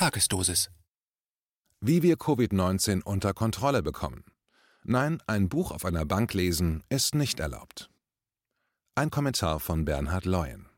Tagesdosis. 0.00 0.70
Wie 1.82 2.02
wir 2.02 2.16
Covid-19 2.16 3.02
unter 3.02 3.34
Kontrolle 3.34 3.82
bekommen. 3.82 4.24
Nein, 4.82 5.22
ein 5.26 5.50
Buch 5.50 5.72
auf 5.72 5.84
einer 5.84 6.06
Bank 6.06 6.32
lesen 6.32 6.82
ist 6.88 7.14
nicht 7.14 7.38
erlaubt. 7.38 7.90
Ein 8.94 9.10
Kommentar 9.10 9.60
von 9.60 9.84
Bernhard 9.84 10.24
Leuen. 10.24 10.70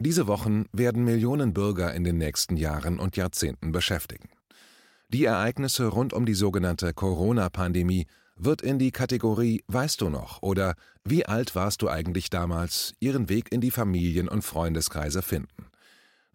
Diese 0.00 0.26
Wochen 0.26 0.64
werden 0.72 1.04
Millionen 1.04 1.54
Bürger 1.54 1.94
in 1.94 2.02
den 2.02 2.18
nächsten 2.18 2.56
Jahren 2.56 2.98
und 2.98 3.16
Jahrzehnten 3.16 3.70
beschäftigen. 3.70 4.28
Die 5.08 5.24
Ereignisse 5.26 5.86
rund 5.86 6.12
um 6.12 6.26
die 6.26 6.34
sogenannte 6.34 6.94
Corona-Pandemie 6.94 8.08
wird 8.34 8.60
in 8.60 8.80
die 8.80 8.90
Kategorie 8.90 9.62
Weißt 9.68 10.00
du 10.00 10.08
noch 10.08 10.42
oder 10.42 10.74
Wie 11.04 11.26
alt 11.26 11.54
warst 11.54 11.80
du 11.80 11.88
eigentlich 11.88 12.28
damals 12.28 12.94
ihren 12.98 13.28
Weg 13.28 13.52
in 13.52 13.60
die 13.60 13.70
Familien- 13.70 14.28
und 14.28 14.42
Freundeskreise 14.42 15.22
finden. 15.22 15.70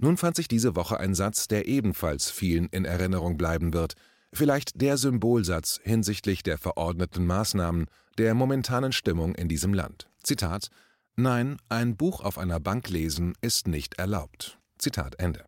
Nun 0.01 0.15
fand 0.15 0.37
sich 0.37 0.47
diese 0.47 0.77
Woche 0.77 0.99
ein 0.99 1.13
Satz, 1.13 1.49
der 1.49 1.67
ebenfalls 1.67 2.31
vielen 2.31 2.67
in 2.67 2.85
Erinnerung 2.85 3.37
bleiben 3.37 3.73
wird, 3.73 3.95
vielleicht 4.31 4.81
der 4.81 4.97
Symbolsatz 4.97 5.79
hinsichtlich 5.83 6.41
der 6.41 6.57
verordneten 6.57 7.25
Maßnahmen, 7.25 7.87
der 8.17 8.33
momentanen 8.33 8.93
Stimmung 8.93 9.35
in 9.35 9.49
diesem 9.49 9.73
Land. 9.73 10.09
Zitat 10.23 10.69
Nein, 11.17 11.57
ein 11.67 11.97
Buch 11.97 12.21
auf 12.21 12.37
einer 12.37 12.61
Bank 12.61 12.89
lesen 12.89 13.33
ist 13.41 13.67
nicht 13.67 13.99
erlaubt. 13.99 14.57
Zitat 14.77 15.19
Ende. 15.19 15.45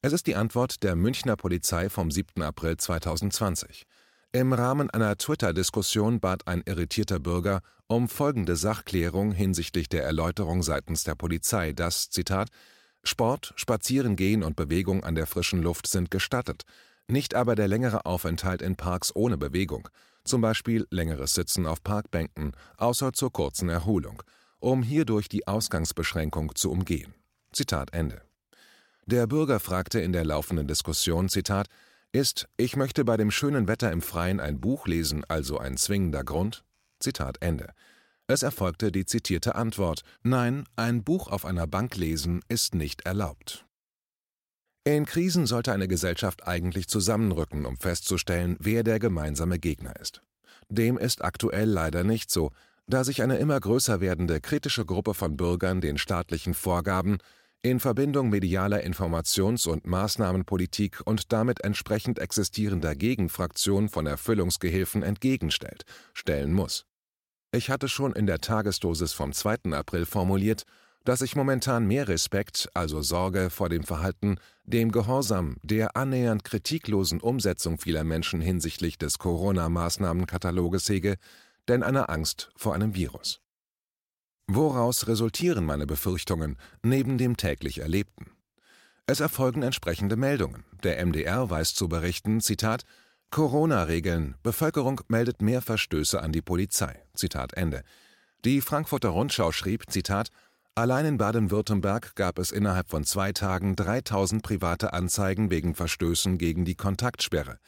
Es 0.00 0.14
ist 0.14 0.26
die 0.26 0.36
Antwort 0.36 0.82
der 0.82 0.96
Münchner 0.96 1.36
Polizei 1.36 1.90
vom 1.90 2.10
7. 2.10 2.40
April 2.40 2.78
2020. 2.78 3.84
Im 4.32 4.54
Rahmen 4.54 4.88
einer 4.88 5.18
Twitter-Diskussion 5.18 6.20
bat 6.20 6.46
ein 6.46 6.62
irritierter 6.64 7.18
Bürger 7.18 7.60
um 7.88 8.08
folgende 8.08 8.56
Sachklärung 8.56 9.32
hinsichtlich 9.32 9.90
der 9.90 10.04
Erläuterung 10.04 10.62
seitens 10.62 11.04
der 11.04 11.16
Polizei, 11.16 11.74
dass, 11.74 12.08
Zitat, 12.08 12.48
Sport, 13.02 13.52
Spazierengehen 13.56 14.42
und 14.42 14.56
Bewegung 14.56 15.04
an 15.04 15.14
der 15.14 15.26
frischen 15.26 15.62
Luft 15.62 15.86
sind 15.86 16.10
gestattet, 16.10 16.64
nicht 17.08 17.34
aber 17.34 17.54
der 17.54 17.68
längere 17.68 18.06
Aufenthalt 18.06 18.62
in 18.62 18.76
Parks 18.76 19.14
ohne 19.14 19.36
Bewegung, 19.36 19.88
zum 20.24 20.40
Beispiel 20.40 20.86
längeres 20.90 21.34
Sitzen 21.34 21.66
auf 21.66 21.82
Parkbänken, 21.82 22.52
außer 22.76 23.12
zur 23.12 23.32
kurzen 23.32 23.68
Erholung, 23.68 24.22
um 24.58 24.82
hierdurch 24.82 25.28
die 25.28 25.46
Ausgangsbeschränkung 25.46 26.54
zu 26.54 26.70
umgehen. 26.70 27.14
Zitat 27.52 27.92
Ende. 27.92 28.22
Der 29.06 29.26
Bürger 29.26 29.58
fragte 29.58 30.00
in 30.00 30.12
der 30.12 30.24
laufenden 30.24 30.66
Diskussion, 30.68 31.28
Zitat, 31.28 31.66
ist 32.12 32.48
Ich 32.56 32.76
möchte 32.76 33.04
bei 33.04 33.16
dem 33.16 33.30
schönen 33.30 33.66
Wetter 33.66 33.90
im 33.90 34.02
Freien 34.02 34.40
ein 34.40 34.60
Buch 34.60 34.86
lesen 34.86 35.24
also 35.26 35.58
ein 35.58 35.76
zwingender 35.76 36.22
Grund? 36.22 36.64
Zitat 37.00 37.38
Ende. 37.40 37.72
Es 38.30 38.44
erfolgte 38.44 38.92
die 38.92 39.06
zitierte 39.06 39.56
Antwort 39.56 40.02
Nein, 40.22 40.62
ein 40.76 41.02
Buch 41.02 41.26
auf 41.26 41.44
einer 41.44 41.66
Bank 41.66 41.96
lesen 41.96 42.42
ist 42.48 42.76
nicht 42.76 43.04
erlaubt. 43.04 43.66
In 44.84 45.04
Krisen 45.04 45.46
sollte 45.46 45.72
eine 45.72 45.88
Gesellschaft 45.88 46.46
eigentlich 46.46 46.86
zusammenrücken, 46.86 47.66
um 47.66 47.76
festzustellen, 47.76 48.56
wer 48.60 48.84
der 48.84 49.00
gemeinsame 49.00 49.58
Gegner 49.58 49.98
ist. 49.98 50.22
Dem 50.68 50.96
ist 50.96 51.24
aktuell 51.24 51.68
leider 51.68 52.04
nicht 52.04 52.30
so, 52.30 52.52
da 52.86 53.02
sich 53.02 53.20
eine 53.20 53.38
immer 53.38 53.58
größer 53.58 54.00
werdende 54.00 54.40
kritische 54.40 54.84
Gruppe 54.84 55.14
von 55.14 55.36
Bürgern 55.36 55.80
den 55.80 55.98
staatlichen 55.98 56.54
Vorgaben 56.54 57.18
in 57.62 57.80
Verbindung 57.80 58.30
medialer 58.30 58.84
Informations- 58.84 59.66
und 59.66 59.88
Maßnahmenpolitik 59.88 61.00
und 61.04 61.32
damit 61.32 61.64
entsprechend 61.64 62.20
existierender 62.20 62.94
Gegenfraktion 62.94 63.88
von 63.88 64.06
Erfüllungsgehilfen 64.06 65.02
entgegenstellt, 65.02 65.84
stellen 66.14 66.52
muss. 66.52 66.86
Ich 67.52 67.68
hatte 67.68 67.88
schon 67.88 68.12
in 68.12 68.26
der 68.26 68.40
Tagesdosis 68.40 69.12
vom 69.12 69.32
2. 69.32 69.72
April 69.72 70.06
formuliert, 70.06 70.62
dass 71.04 71.20
ich 71.20 71.34
momentan 71.34 71.84
mehr 71.84 72.06
Respekt, 72.06 72.68
also 72.74 73.02
Sorge 73.02 73.50
vor 73.50 73.68
dem 73.68 73.82
Verhalten, 73.82 74.36
dem 74.64 74.92
Gehorsam, 74.92 75.56
der 75.62 75.96
annähernd 75.96 76.44
kritiklosen 76.44 77.20
Umsetzung 77.20 77.78
vieler 77.78 78.04
Menschen 78.04 78.40
hinsichtlich 78.40 78.98
des 78.98 79.18
Corona-Maßnahmenkataloges 79.18 80.88
hege, 80.88 81.16
denn 81.66 81.82
einer 81.82 82.08
Angst 82.08 82.50
vor 82.54 82.74
einem 82.74 82.94
Virus. 82.94 83.40
Woraus 84.46 85.08
resultieren 85.08 85.64
meine 85.64 85.86
Befürchtungen 85.86 86.56
neben 86.84 87.18
dem 87.18 87.36
täglich 87.36 87.78
Erlebten? 87.78 88.30
Es 89.06 89.18
erfolgen 89.18 89.62
entsprechende 89.62 90.14
Meldungen. 90.14 90.64
Der 90.84 91.04
MDR 91.04 91.50
weiß 91.50 91.74
zu 91.74 91.88
berichten, 91.88 92.40
Zitat, 92.40 92.84
Corona-Regeln. 93.30 94.34
Bevölkerung 94.42 95.02
meldet 95.06 95.40
mehr 95.40 95.62
Verstöße 95.62 96.20
an 96.20 96.32
die 96.32 96.42
Polizei. 96.42 97.00
Zitat 97.14 97.52
Ende. 97.54 97.84
Die 98.44 98.60
Frankfurter 98.60 99.10
Rundschau 99.10 99.52
schrieb, 99.52 99.84
Zitat, 99.88 100.30
Allein 100.74 101.06
in 101.06 101.18
Baden-Württemberg 101.18 102.16
gab 102.16 102.40
es 102.40 102.50
innerhalb 102.50 102.88
von 102.90 103.04
zwei 103.04 103.32
Tagen 103.32 103.76
3000 103.76 104.42
private 104.42 104.92
Anzeigen 104.92 105.50
wegen 105.50 105.76
Verstößen 105.76 106.38
gegen 106.38 106.64
die 106.64 106.74
Kontaktsperre. 106.74 107.58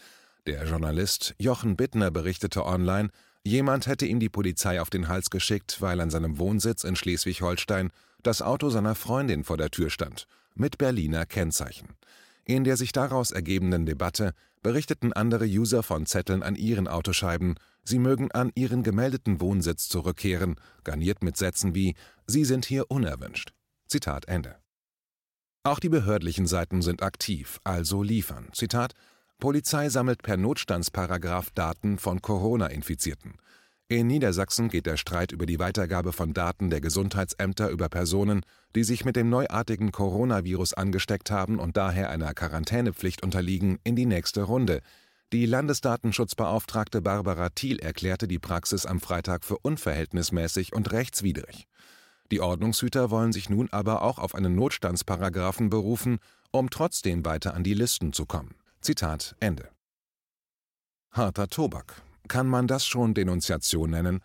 Der 0.47 0.65
Journalist 0.65 1.35
Jochen 1.39 1.77
Bittner 1.77 2.11
berichtete 2.11 2.67
online, 2.67 3.11
jemand 3.45 3.87
hätte 3.87 4.07
ihm 4.07 4.19
die 4.19 4.29
Polizei 4.29 4.81
auf 4.81 4.91
den 4.91 5.07
Hals 5.07 5.31
geschickt, 5.31 5.77
weil 5.81 6.01
an 6.01 6.11
seinem 6.11 6.39
Wohnsitz 6.39 6.83
in 6.83 6.97
Schleswig-Holstein 6.97 7.91
das 8.25 8.43
Auto 8.43 8.71
seiner 8.71 8.97
Freundin 8.97 9.45
vor 9.45 9.59
der 9.59 9.71
Tür 9.71 9.91
stand, 9.91 10.27
mit 10.57 10.79
Berliner 10.79 11.25
Kennzeichen. 11.25 11.91
In 12.45 12.65
der 12.65 12.77
sich 12.77 12.91
daraus 12.91 13.31
ergebenden 13.31 13.87
Debatte 13.87 14.35
berichteten 14.63 15.13
andere 15.13 15.45
User 15.45 15.83
von 15.83 16.07
Zetteln 16.07 16.43
an 16.43 16.57
ihren 16.57 16.89
Autoscheiben, 16.89 17.57
sie 17.83 17.99
mögen 17.99 18.31
an 18.33 18.51
ihren 18.55 18.83
gemeldeten 18.83 19.41
Wohnsitz 19.41 19.89
zurückkehren, 19.89 20.57
garniert 20.85 21.23
mit 21.23 21.37
Sätzen 21.37 21.75
wie 21.75 21.95
Sie 22.27 22.45
sind 22.45 22.65
hier 22.65 22.91
unerwünscht. 22.91 23.53
Zitat 23.89 24.27
Ende. 24.29 24.57
Auch 25.65 25.79
die 25.79 25.89
behördlichen 25.89 26.47
Seiten 26.47 26.83
sind 26.83 27.03
aktiv, 27.03 27.61
also 27.65 28.03
liefern. 28.03 28.49
Zitat 28.53 28.95
Polizei 29.39 29.89
sammelt 29.89 30.23
per 30.23 30.37
Notstandsparagraf 30.37 31.51
Daten 31.51 31.99
von 31.99 32.23
Corona-Infizierten. 32.23 33.35
In 33.99 34.07
Niedersachsen 34.07 34.71
geht 34.71 34.87
der 34.87 34.97
Streit 34.97 35.33
über 35.33 35.45
die 35.45 35.59
Weitergabe 35.59 36.13
von 36.13 36.33
Daten 36.33 36.71
der 36.71 36.81
Gesundheitsämter 36.81 37.69
über 37.69 37.91
Personen, 37.91 38.41
die 38.75 38.85
sich 38.85 39.05
mit 39.05 39.17
dem 39.17 39.29
neuartigen 39.29 39.93
Coronavirus 39.93 40.73
angesteckt 40.73 41.31
haben 41.31 41.59
und 41.59 41.77
daher 41.77 42.09
einer 42.09 42.33
Quarantänepflicht 42.33 43.23
unterliegen, 43.23 43.79
in 43.85 43.95
die 43.95 44.07
nächste 44.07 44.45
Runde. 44.45 44.81
Die 45.35 45.45
Landesdatenschutzbeauftragte 45.45 47.03
Barbara 47.03 47.51
Thiel 47.51 47.81
erklärte 47.81 48.29
die 48.29 48.39
Praxis 48.39 48.87
am 48.87 48.99
Freitag 48.99 49.45
für 49.45 49.59
unverhältnismäßig 49.59 50.73
und 50.73 50.91
rechtswidrig. 50.93 51.69
Die 52.31 52.41
Ordnungshüter 52.41 53.11
wollen 53.11 53.33
sich 53.33 53.51
nun 53.51 53.69
aber 53.73 54.01
auch 54.01 54.19
auf 54.19 54.35
einen 54.35 54.55
Notstandsparagraphen 54.55 55.69
berufen, 55.69 56.19
um 56.51 56.71
trotzdem 56.71 57.27
weiter 57.27 57.53
an 57.53 57.63
die 57.63 57.75
Listen 57.75 58.15
zu 58.15 58.25
kommen. 58.25 58.55
Zitat 58.81 59.37
Ende. 59.39 59.69
Harter 61.11 61.49
Tobak. 61.49 62.03
Kann 62.29 62.47
man 62.47 62.67
das 62.67 62.87
schon 62.87 63.15
Denunziation 63.15 63.91
nennen? 63.91 64.21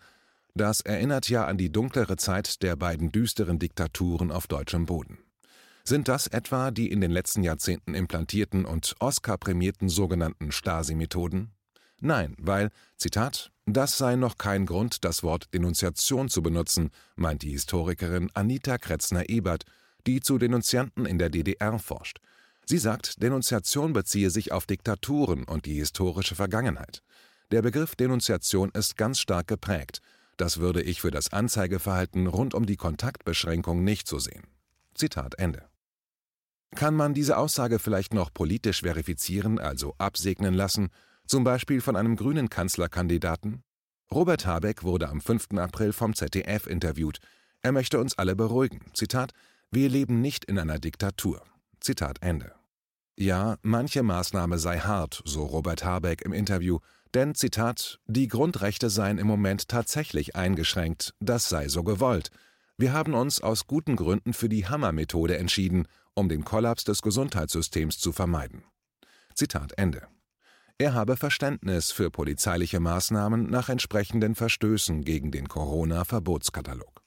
Das 0.54 0.80
erinnert 0.80 1.28
ja 1.28 1.46
an 1.46 1.58
die 1.58 1.70
dunklere 1.70 2.16
Zeit 2.16 2.62
der 2.62 2.76
beiden 2.76 3.12
düsteren 3.12 3.58
Diktaturen 3.58 4.30
auf 4.30 4.46
deutschem 4.46 4.86
Boden. 4.86 5.18
Sind 5.84 6.08
das 6.08 6.26
etwa 6.26 6.70
die 6.70 6.90
in 6.90 7.00
den 7.00 7.10
letzten 7.10 7.42
Jahrzehnten 7.42 7.94
implantierten 7.94 8.64
und 8.64 8.94
Oscar-prämierten 9.00 9.88
sogenannten 9.88 10.52
Stasi-Methoden? 10.52 11.52
Nein, 12.00 12.36
weil, 12.38 12.70
Zitat, 12.96 13.50
das 13.66 13.98
sei 13.98 14.16
noch 14.16 14.38
kein 14.38 14.66
Grund, 14.66 15.04
das 15.04 15.22
Wort 15.22 15.52
Denunziation 15.54 16.28
zu 16.28 16.42
benutzen, 16.42 16.90
meint 17.16 17.42
die 17.42 17.50
Historikerin 17.50 18.30
Anita 18.34 18.78
Kretzner-Ebert, 18.78 19.64
die 20.06 20.20
zu 20.20 20.38
Denunzianten 20.38 21.06
in 21.06 21.18
der 21.18 21.30
DDR 21.30 21.78
forscht. 21.78 22.20
Sie 22.66 22.78
sagt, 22.78 23.22
Denunziation 23.22 23.92
beziehe 23.92 24.30
sich 24.30 24.52
auf 24.52 24.66
Diktaturen 24.66 25.44
und 25.44 25.64
die 25.64 25.76
historische 25.76 26.34
Vergangenheit. 26.34 27.02
Der 27.50 27.62
Begriff 27.62 27.96
Denunziation 27.96 28.70
ist 28.74 28.98
ganz 28.98 29.18
stark 29.18 29.46
geprägt. 29.46 30.02
Das 30.36 30.58
würde 30.58 30.82
ich 30.82 31.00
für 31.00 31.10
das 31.10 31.32
Anzeigeverhalten 31.32 32.26
rund 32.26 32.52
um 32.52 32.66
die 32.66 32.76
Kontaktbeschränkung 32.76 33.82
nicht 33.82 34.06
so 34.06 34.18
sehen. 34.18 34.42
Zitat 34.94 35.38
Ende. 35.38 35.66
Kann 36.76 36.94
man 36.94 37.14
diese 37.14 37.38
Aussage 37.38 37.78
vielleicht 37.78 38.12
noch 38.12 38.34
politisch 38.34 38.82
verifizieren, 38.82 39.58
also 39.58 39.94
absegnen 39.96 40.52
lassen, 40.52 40.90
zum 41.26 41.42
Beispiel 41.42 41.80
von 41.80 41.96
einem 41.96 42.16
grünen 42.16 42.50
Kanzlerkandidaten? 42.50 43.62
Robert 44.12 44.44
Habeck 44.44 44.82
wurde 44.82 45.08
am 45.08 45.22
5. 45.22 45.52
April 45.56 45.94
vom 45.94 46.14
ZDF 46.14 46.66
interviewt. 46.66 47.18
Er 47.62 47.72
möchte 47.72 47.98
uns 47.98 48.18
alle 48.18 48.36
beruhigen. 48.36 48.80
Zitat: 48.92 49.32
Wir 49.70 49.88
leben 49.88 50.20
nicht 50.20 50.44
in 50.44 50.58
einer 50.58 50.78
Diktatur. 50.78 51.42
Zitat 51.80 52.18
Ende. 52.20 52.52
Ja, 53.16 53.56
manche 53.62 54.02
Maßnahme 54.02 54.58
sei 54.58 54.78
hart, 54.78 55.22
so 55.24 55.44
Robert 55.44 55.84
Habeck 55.84 56.22
im 56.22 56.32
Interview, 56.32 56.78
denn, 57.14 57.34
Zitat, 57.34 58.00
die 58.06 58.28
Grundrechte 58.28 58.90
seien 58.90 59.18
im 59.18 59.26
Moment 59.26 59.68
tatsächlich 59.68 60.36
eingeschränkt, 60.36 61.14
das 61.20 61.48
sei 61.48 61.68
so 61.68 61.82
gewollt. 61.82 62.30
Wir 62.76 62.92
haben 62.92 63.14
uns 63.14 63.40
aus 63.40 63.66
guten 63.66 63.96
Gründen 63.96 64.32
für 64.32 64.48
die 64.48 64.66
Hammer-Methode 64.66 65.36
entschieden, 65.36 65.88
um 66.14 66.28
den 66.28 66.44
Kollaps 66.44 66.84
des 66.84 67.02
Gesundheitssystems 67.02 67.98
zu 67.98 68.12
vermeiden. 68.12 68.64
Zitat 69.34 69.72
Ende. 69.76 70.06
Er 70.78 70.94
habe 70.94 71.16
Verständnis 71.16 71.90
für 71.90 72.10
polizeiliche 72.10 72.78
Maßnahmen 72.78 73.50
nach 73.50 73.68
entsprechenden 73.68 74.36
Verstößen 74.36 75.02
gegen 75.02 75.32
den 75.32 75.48
Corona-Verbotskatalog. 75.48 77.02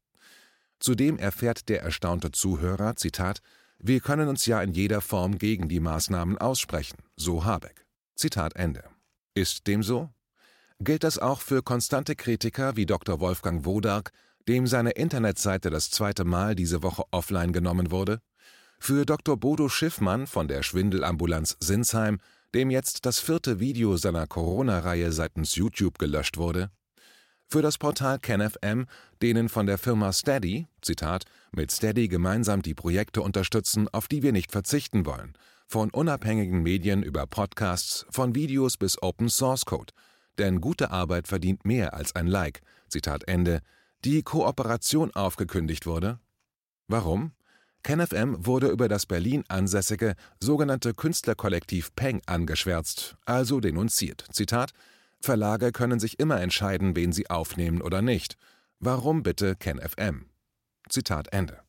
Zudem 0.80 1.18
erfährt 1.18 1.70
der 1.70 1.82
erstaunte 1.82 2.32
Zuhörer, 2.32 2.98
Zitat, 2.98 3.40
Wir 3.80 4.02
können 4.02 4.28
uns 4.28 4.46
ja 4.46 4.62
in 4.62 4.74
jeder 4.74 5.00
Form 5.00 5.38
gegen 5.38 5.70
die 5.70 5.80
Maßnahmen 5.80 6.38
aussprechen, 6.38 6.98
so 7.16 7.46
Habeck. 7.46 7.86
Zitat 8.16 8.58
Ende. 8.58 8.91
Ist 9.34 9.68
dem 9.68 9.82
so? 9.82 10.10
Gilt 10.82 11.04
das 11.06 11.18
auch 11.18 11.40
für 11.40 11.62
konstante 11.64 12.16
Kritiker 12.16 12.76
wie 12.76 12.86
Dr. 12.86 13.22
Wolfgang 13.22 13.64
Wodark, 13.64 14.12
dem 14.48 14.68
seine 14.68 14.92
Internetseite 14.92 15.70
das 15.70 15.90
zweite 15.90 16.26
Mal 16.26 16.54
diese 16.54 16.84
Woche 16.84 17.04
offline 17.12 17.54
genommen 17.54 17.92
wurde? 17.92 18.20
Für 18.78 19.06
Dr. 19.06 19.38
Bodo 19.38 19.70
Schiffmann 19.70 20.28
von 20.28 20.50
der 20.50 20.64
Schwindelambulanz 20.64 21.56
Sinsheim, 21.62 22.20
dem 22.54 22.70
jetzt 22.72 23.06
das 23.06 23.20
vierte 23.20 23.62
Video 23.62 23.96
seiner 23.96 24.28
Corona-Reihe 24.28 25.14
seitens 25.14 25.56
YouTube 25.56 25.98
gelöscht 25.98 26.38
wurde? 26.38 26.70
Für 27.48 27.62
das 27.62 27.78
Portal 27.78 28.20
KenFM, 28.20 28.86
denen 29.22 29.48
von 29.48 29.66
der 29.66 29.78
Firma 29.78 30.12
Steady, 30.12 30.68
Zitat, 30.82 31.24
mit 31.54 31.72
Steady 31.72 32.10
gemeinsam 32.10 32.62
die 32.62 32.74
Projekte 32.74 33.22
unterstützen, 33.22 33.88
auf 33.88 34.10
die 34.10 34.24
wir 34.24 34.34
nicht 34.34 34.52
verzichten 34.52 35.06
wollen, 35.06 35.38
von 35.72 35.90
unabhängigen 35.90 36.62
Medien 36.64 37.02
über 37.02 37.26
Podcasts, 37.26 38.06
von 38.10 38.36
Videos 38.36 38.76
bis 38.76 39.02
Open 39.02 39.30
Source 39.30 39.66
Code. 39.66 39.94
Denn 40.38 40.60
gute 40.60 40.92
Arbeit 40.92 41.30
verdient 41.30 41.64
mehr 41.64 41.94
als 41.94 42.14
ein 42.14 42.28
Like, 42.28 42.60
Zitat 42.90 43.26
Ende, 43.30 43.62
die 44.04 44.22
Kooperation 44.22 45.12
aufgekündigt 45.12 45.86
wurde? 45.86 46.20
Warum? 46.90 47.32
KenFM 47.84 48.46
wurde 48.46 48.68
über 48.68 48.90
das 48.90 49.06
Berlin 49.06 49.46
ansässige 49.48 50.16
sogenannte 50.42 50.94
Künstlerkollektiv 50.94 51.96
Peng 51.96 52.22
angeschwärzt, 52.26 53.16
also 53.26 53.62
denunziert. 53.62 54.26
Zitat: 54.30 54.72
Verlage 55.22 55.72
können 55.72 56.02
sich 56.02 56.20
immer 56.20 56.42
entscheiden, 56.42 56.98
wen 56.98 57.14
sie 57.14 57.30
aufnehmen 57.30 57.82
oder 57.82 58.02
nicht. 58.02 58.36
Warum 58.80 59.24
bitte 59.24 59.56
KenFM? 59.56 60.26
Zitat 60.90 61.32
Ende. 61.32 61.62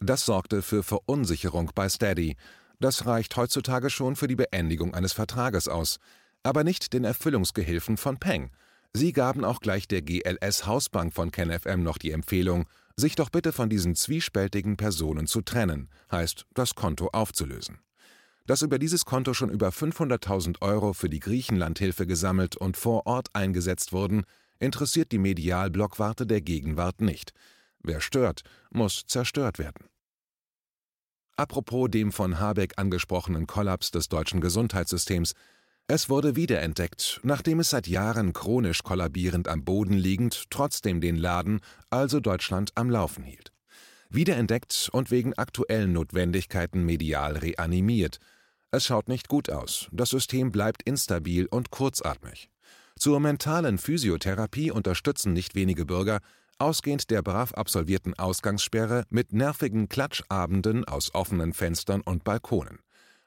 Das 0.00 0.24
sorgte 0.24 0.62
für 0.62 0.82
Verunsicherung 0.82 1.70
bei 1.74 1.90
Steady. 1.90 2.36
Das 2.84 3.06
reicht 3.06 3.34
heutzutage 3.36 3.88
schon 3.88 4.14
für 4.14 4.28
die 4.28 4.36
Beendigung 4.36 4.92
eines 4.92 5.14
Vertrages 5.14 5.68
aus, 5.68 5.96
aber 6.42 6.64
nicht 6.64 6.92
den 6.92 7.04
Erfüllungsgehilfen 7.04 7.96
von 7.96 8.18
Peng. 8.18 8.50
Sie 8.92 9.14
gaben 9.14 9.42
auch 9.42 9.60
gleich 9.60 9.88
der 9.88 10.02
GLS 10.02 10.66
Hausbank 10.66 11.14
von 11.14 11.30
KenFM 11.30 11.82
noch 11.82 11.96
die 11.96 12.10
Empfehlung, 12.10 12.66
sich 12.94 13.14
doch 13.14 13.30
bitte 13.30 13.52
von 13.52 13.70
diesen 13.70 13.94
zwiespältigen 13.94 14.76
Personen 14.76 15.26
zu 15.26 15.40
trennen, 15.40 15.88
heißt, 16.12 16.44
das 16.52 16.74
Konto 16.74 17.08
aufzulösen. 17.14 17.78
Dass 18.44 18.60
über 18.60 18.78
dieses 18.78 19.06
Konto 19.06 19.32
schon 19.32 19.48
über 19.48 19.70
500.000 19.70 20.60
Euro 20.60 20.92
für 20.92 21.08
die 21.08 21.20
Griechenlandhilfe 21.20 22.06
gesammelt 22.06 22.54
und 22.54 22.76
vor 22.76 23.06
Ort 23.06 23.28
eingesetzt 23.32 23.94
wurden, 23.94 24.24
interessiert 24.58 25.10
die 25.10 25.18
Medialblockwarte 25.18 26.26
der 26.26 26.42
Gegenwart 26.42 27.00
nicht. 27.00 27.32
Wer 27.82 28.02
stört, 28.02 28.42
muss 28.68 29.04
zerstört 29.06 29.58
werden. 29.58 29.86
Apropos 31.36 31.90
dem 31.90 32.12
von 32.12 32.38
Habeck 32.38 32.74
angesprochenen 32.76 33.48
Kollaps 33.48 33.90
des 33.90 34.08
deutschen 34.08 34.40
Gesundheitssystems, 34.40 35.34
es 35.88 36.08
wurde 36.08 36.36
wiederentdeckt, 36.36 37.20
nachdem 37.24 37.60
es 37.60 37.70
seit 37.70 37.88
Jahren 37.88 38.32
chronisch 38.32 38.82
kollabierend 38.84 39.48
am 39.48 39.64
Boden 39.64 39.94
liegend 39.94 40.44
trotzdem 40.50 41.00
den 41.00 41.16
Laden, 41.16 41.60
also 41.90 42.20
Deutschland, 42.20 42.70
am 42.76 42.88
Laufen 42.88 43.24
hielt. 43.24 43.52
Wiederentdeckt 44.08 44.88
und 44.92 45.10
wegen 45.10 45.34
aktuellen 45.34 45.92
Notwendigkeiten 45.92 46.84
medial 46.84 47.36
reanimiert. 47.36 48.18
Es 48.70 48.86
schaut 48.86 49.08
nicht 49.08 49.28
gut 49.28 49.50
aus, 49.50 49.88
das 49.90 50.10
System 50.10 50.52
bleibt 50.52 50.84
instabil 50.84 51.46
und 51.46 51.70
kurzatmig. 51.70 52.48
Zur 52.96 53.18
mentalen 53.18 53.78
Physiotherapie 53.78 54.70
unterstützen 54.70 55.32
nicht 55.32 55.56
wenige 55.56 55.84
Bürger, 55.84 56.20
ausgehend 56.58 57.10
der 57.10 57.22
brav 57.22 57.52
absolvierten 57.52 58.18
Ausgangssperre, 58.18 59.04
mit 59.10 59.32
nervigen 59.32 59.88
Klatschabenden 59.88 60.84
aus 60.84 61.14
offenen 61.14 61.52
Fenstern 61.52 62.00
und 62.00 62.24
Balkonen. 62.24 62.78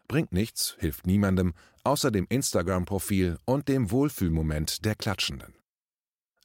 Bringt 0.08 0.32
nichts, 0.32 0.76
hilft 0.80 1.06
niemandem, 1.06 1.54
außer 1.84 2.12
dem 2.12 2.28
Instagram-Profil 2.30 3.38
und 3.46 3.68
dem 3.68 3.92
Wohlfühlmoment 3.92 4.86
der 4.86 4.96
Klatschenden. 4.96 5.54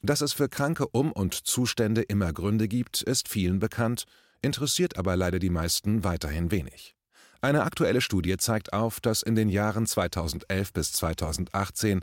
Dass 0.03 0.21
es 0.21 0.33
für 0.33 0.49
kranke 0.49 0.89
Um- 0.89 1.13
und 1.13 1.35
Zustände 1.35 2.03
immer 2.03 2.33
Gründe 2.33 2.67
gibt, 2.67 3.03
ist 3.03 3.29
vielen 3.29 3.61
bekannt, 3.61 4.07
interessiert 4.41 4.99
aber 4.99 5.17
leider 5.17 5.39
die 5.39 5.51
meisten 5.51 6.03
weiterhin 6.03 6.51
wenig. 6.51 6.97
Eine 7.41 7.65
aktuelle 7.65 8.01
Studie 8.01 8.37
zeigt 8.37 8.73
auf, 8.73 9.01
dass 9.01 9.23
in 9.23 9.35
den 9.35 9.49
Jahren 9.49 9.87
2011 9.87 10.73
bis 10.73 10.93
2018 10.93 12.01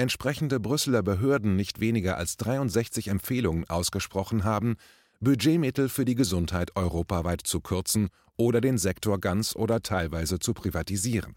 entsprechende 0.00 0.60
Brüsseler 0.60 1.02
Behörden 1.02 1.56
nicht 1.56 1.80
weniger 1.80 2.16
als 2.16 2.36
63 2.36 3.08
Empfehlungen 3.08 3.68
ausgesprochen 3.68 4.44
haben, 4.44 4.76
Budgetmittel 5.20 5.88
für 5.88 6.04
die 6.04 6.14
Gesundheit 6.14 6.74
europaweit 6.76 7.42
zu 7.44 7.60
kürzen 7.60 8.08
oder 8.36 8.60
den 8.60 8.78
Sektor 8.78 9.20
ganz 9.20 9.54
oder 9.54 9.80
teilweise 9.80 10.38
zu 10.38 10.54
privatisieren. 10.54 11.36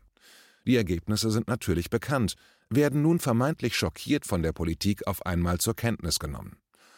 Die 0.65 0.75
Ergebnisse 0.75 1.29
sind 1.29 1.47
natürlich 1.47 1.89
bekannt, 1.89 2.35
werden 2.69 3.03
nun 3.03 3.19
vermeintlich 3.19 3.75
schockiert 3.75 4.25
von 4.25 4.41
der 4.41 4.53
Politik 4.53 5.05
auf 5.05 5.25
einmal 5.25 5.59
zur 5.59 5.75
Kenntnis 5.75 6.17
genommen. 6.17 6.57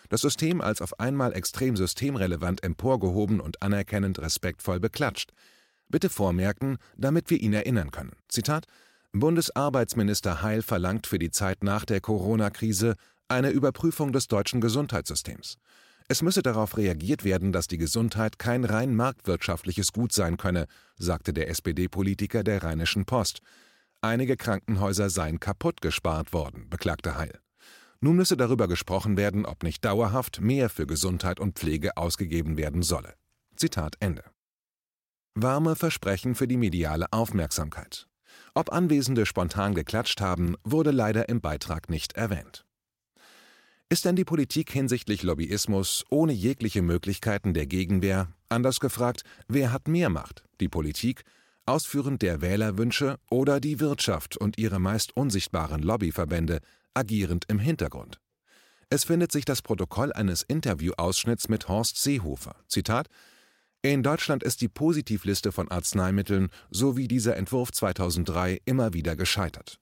Das 0.10 0.22
System 0.22 0.62
als 0.62 0.82
auf 0.82 1.00
einmal 1.00 1.34
extrem 1.34 1.76
systemrelevant 1.76 2.64
emporgehoben 2.64 3.42
und 3.42 3.62
anerkennend 3.62 4.20
respektvoll 4.20 4.80
beklatscht. 4.80 5.34
Bitte 5.90 6.10
vormerken, 6.10 6.78
damit 6.96 7.30
wir 7.30 7.42
ihn 7.42 7.54
erinnern 7.54 7.92
können. 7.92 8.14
Zitat 8.30 8.66
Bundesarbeitsminister 9.14 10.42
Heil 10.42 10.62
verlangt 10.62 11.08
für 11.08 11.20
die 11.20 11.32
Zeit 11.32 11.64
nach 11.64 11.86
der 11.86 12.02
Corona-Krise 12.02 12.96
eine 13.28 13.50
Überprüfung 13.50 14.12
des 14.12 14.28
deutschen 14.28 14.62
Gesundheitssystems. 14.62 15.58
Es 16.10 16.22
müsse 16.22 16.42
darauf 16.42 16.78
reagiert 16.78 17.26
werden, 17.26 17.52
dass 17.52 17.68
die 17.68 17.78
Gesundheit 17.78 18.40
kein 18.40 18.64
rein 18.64 18.96
marktwirtschaftliches 18.96 19.92
Gut 19.92 20.14
sein 20.14 20.38
könne, 20.38 20.68
sagte 20.98 21.34
der 21.34 21.50
SPD-Politiker 21.50 22.44
der 22.44 22.64
Rheinischen 22.64 23.06
Post. 23.06 23.42
Einige 24.00 24.38
Krankenhäuser 24.38 25.10
seien 25.10 25.40
kaputt 25.40 25.82
gespart 25.82 26.32
worden, 26.32 26.70
beklagte 26.70 27.18
Heil. 27.18 27.40
Nun 28.00 28.16
müsse 28.16 28.38
darüber 28.38 28.68
gesprochen 28.68 29.18
werden, 29.18 29.46
ob 29.46 29.64
nicht 29.64 29.84
dauerhaft 29.84 30.40
mehr 30.40 30.70
für 30.70 30.86
Gesundheit 30.86 31.40
und 31.40 31.58
Pflege 31.60 31.98
ausgegeben 31.98 32.56
werden 32.56 32.84
solle. 32.84 33.16
Zitat 33.56 33.96
Ende. 34.00 34.24
Warme 35.34 35.76
Versprechen 35.76 36.36
für 36.36 36.48
die 36.48 36.58
mediale 36.58 37.12
Aufmerksamkeit. 37.12 38.08
Ob 38.58 38.74
Anwesende 38.74 39.28
spontan 39.28 39.76
geklatscht 39.76 40.20
haben, 40.20 40.56
wurde 40.64 40.90
leider 40.90 41.30
im 41.30 41.42
Beitrag 41.42 41.92
nicht 41.92 42.14
erwähnt. 42.14 42.66
Ist 43.88 44.04
denn 44.04 44.16
die 44.16 44.26
Politik 44.26 44.72
hinsichtlich 44.72 45.22
Lobbyismus 45.22 46.06
ohne 46.10 46.34
jegliche 46.34 46.82
Möglichkeiten 46.82 47.54
der 47.54 47.68
Gegenwehr, 47.68 48.34
anders 48.50 48.80
gefragt, 48.80 49.22
wer 49.48 49.72
hat 49.72 49.88
mehr 49.88 50.10
Macht, 50.10 50.44
die 50.60 50.70
Politik, 50.70 51.22
ausführend 51.68 52.24
der 52.24 52.42
Wählerwünsche 52.42 53.20
oder 53.30 53.60
die 53.60 53.80
Wirtschaft 53.80 54.38
und 54.38 54.58
ihre 54.58 54.80
meist 54.80 55.16
unsichtbaren 55.16 55.84
Lobbyverbände, 55.84 56.62
agierend 56.96 57.46
im 57.50 57.60
Hintergrund? 57.60 58.20
Es 58.90 59.04
findet 59.04 59.32
sich 59.32 59.46
das 59.46 59.62
Protokoll 59.62 60.12
eines 60.14 60.42
Interviewausschnitts 60.42 61.48
mit 61.48 61.68
Horst 61.68 62.02
Seehofer. 62.02 62.56
Zitat 62.68 63.08
in 63.94 64.04
Deutschland 64.04 64.44
ist 64.44 64.62
die 64.62 64.70
Positivliste 64.70 65.52
von 65.52 65.70
Arzneimitteln, 65.70 66.50
so 66.72 66.98
wie 66.98 67.08
dieser 67.08 67.38
Entwurf 67.38 67.72
2003, 67.72 68.62
immer 68.66 68.94
wieder 68.94 69.16
gescheitert. 69.16 69.80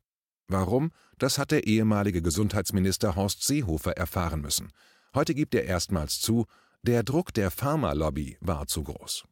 Warum? 0.47 0.91
Das 1.17 1.37
hat 1.37 1.51
der 1.51 1.65
ehemalige 1.65 2.21
Gesundheitsminister 2.21 3.15
Horst 3.15 3.43
Seehofer 3.43 3.97
erfahren 3.97 4.41
müssen. 4.41 4.71
Heute 5.13 5.33
gibt 5.33 5.55
er 5.55 5.63
erstmals 5.63 6.19
zu, 6.19 6.45
der 6.83 7.03
Druck 7.03 7.33
der 7.33 7.51
Pharmalobby 7.51 8.37
war 8.41 8.67
zu 8.67 8.83
groß. 8.83 9.23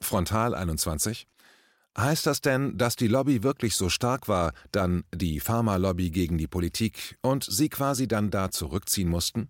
Frontal 0.00 0.54
21. 0.54 1.26
Heißt 1.96 2.26
das 2.26 2.40
denn, 2.40 2.76
dass 2.76 2.96
die 2.96 3.08
Lobby 3.08 3.42
wirklich 3.42 3.74
so 3.76 3.88
stark 3.88 4.28
war, 4.28 4.52
dann 4.72 5.04
die 5.14 5.40
Pharmalobby 5.40 6.10
gegen 6.10 6.38
die 6.38 6.46
Politik 6.46 7.16
und 7.22 7.44
sie 7.44 7.68
quasi 7.68 8.06
dann 8.06 8.30
da 8.30 8.50
zurückziehen 8.50 9.08
mussten? 9.08 9.48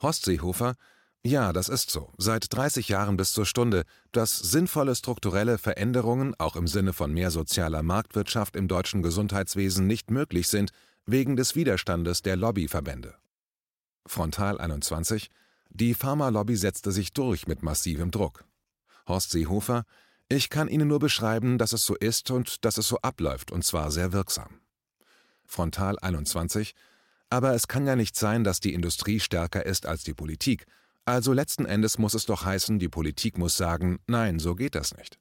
Horst 0.00 0.24
Seehofer, 0.24 0.76
ja, 1.22 1.52
das 1.52 1.68
ist 1.68 1.90
so. 1.90 2.10
Seit 2.16 2.54
30 2.54 2.88
Jahren 2.88 3.18
bis 3.18 3.32
zur 3.32 3.44
Stunde, 3.44 3.84
dass 4.10 4.38
sinnvolle 4.38 4.94
strukturelle 4.94 5.58
Veränderungen 5.58 6.34
auch 6.38 6.56
im 6.56 6.66
Sinne 6.66 6.94
von 6.94 7.12
mehr 7.12 7.30
sozialer 7.30 7.82
Marktwirtschaft 7.82 8.56
im 8.56 8.68
deutschen 8.68 9.02
Gesundheitswesen 9.02 9.86
nicht 9.86 10.10
möglich 10.10 10.48
sind, 10.48 10.70
wegen 11.04 11.36
des 11.36 11.54
Widerstandes 11.54 12.22
der 12.22 12.36
Lobbyverbände. 12.36 13.16
Frontal 14.06 14.58
21 14.58 15.28
Die 15.68 15.92
Pharmalobby 15.92 16.56
setzte 16.56 16.90
sich 16.90 17.12
durch 17.12 17.46
mit 17.46 17.62
massivem 17.62 18.10
Druck. 18.10 18.44
Horst 19.06 19.30
Seehofer 19.30 19.84
Ich 20.28 20.48
kann 20.48 20.68
Ihnen 20.68 20.88
nur 20.88 21.00
beschreiben, 21.00 21.58
dass 21.58 21.74
es 21.74 21.84
so 21.84 21.96
ist 21.96 22.30
und 22.30 22.64
dass 22.64 22.78
es 22.78 22.88
so 22.88 22.98
abläuft, 23.02 23.52
und 23.52 23.62
zwar 23.64 23.90
sehr 23.90 24.12
wirksam. 24.12 24.60
Frontal 25.44 25.98
21 25.98 26.74
Aber 27.28 27.54
es 27.54 27.68
kann 27.68 27.86
ja 27.86 27.94
nicht 27.94 28.16
sein, 28.16 28.42
dass 28.42 28.60
die 28.60 28.72
Industrie 28.72 29.20
stärker 29.20 29.66
ist 29.66 29.84
als 29.84 30.02
die 30.02 30.14
Politik, 30.14 30.64
also 31.04 31.32
letzten 31.32 31.66
Endes 31.66 31.98
muss 31.98 32.14
es 32.14 32.26
doch 32.26 32.44
heißen, 32.44 32.78
die 32.78 32.88
Politik 32.88 33.38
muss 33.38 33.56
sagen, 33.56 33.98
nein, 34.06 34.38
so 34.38 34.54
geht 34.54 34.74
das 34.74 34.96
nicht. 34.96 35.18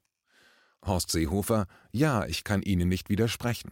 Horst 0.85 1.11
Seehofer, 1.11 1.65
ja, 1.91 2.25
ich 2.25 2.43
kann 2.43 2.61
Ihnen 2.61 2.87
nicht 2.87 3.09
widersprechen. 3.09 3.71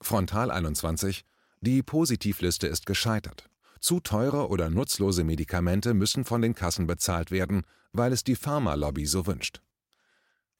Frontal 0.00 0.50
21, 0.50 1.24
die 1.60 1.82
Positivliste 1.82 2.66
ist 2.66 2.86
gescheitert. 2.86 3.48
Zu 3.80 4.00
teure 4.00 4.48
oder 4.48 4.70
nutzlose 4.70 5.24
Medikamente 5.24 5.94
müssen 5.94 6.24
von 6.24 6.42
den 6.42 6.54
Kassen 6.54 6.86
bezahlt 6.86 7.30
werden, 7.30 7.62
weil 7.92 8.12
es 8.12 8.24
die 8.24 8.36
Pharmalobby 8.36 9.06
so 9.06 9.26
wünscht. 9.26 9.60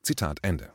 Zitat 0.03 0.39
Ende. 0.43 0.73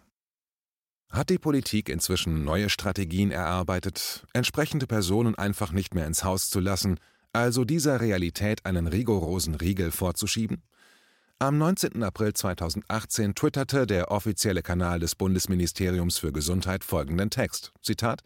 Hat 1.09 1.29
die 1.29 1.39
Politik 1.39 1.89
inzwischen 1.89 2.43
neue 2.43 2.69
Strategien 2.69 3.31
erarbeitet, 3.31 4.25
entsprechende 4.33 4.87
Personen 4.87 5.35
einfach 5.35 5.71
nicht 5.71 5.93
mehr 5.93 6.07
ins 6.07 6.23
Haus 6.23 6.49
zu 6.49 6.59
lassen, 6.59 6.99
also 7.33 7.65
dieser 7.65 8.01
Realität 8.01 8.65
einen 8.65 8.87
rigorosen 8.87 9.55
Riegel 9.55 9.91
vorzuschieben? 9.91 10.63
Am 11.39 11.57
19. 11.57 12.03
April 12.03 12.33
2018 12.33 13.33
twitterte 13.33 13.87
der 13.87 14.11
offizielle 14.11 14.61
Kanal 14.61 14.99
des 14.99 15.15
Bundesministeriums 15.15 16.19
für 16.19 16.31
Gesundheit 16.31 16.83
folgenden 16.83 17.29
Text: 17.29 17.73
Zitat 17.81 18.21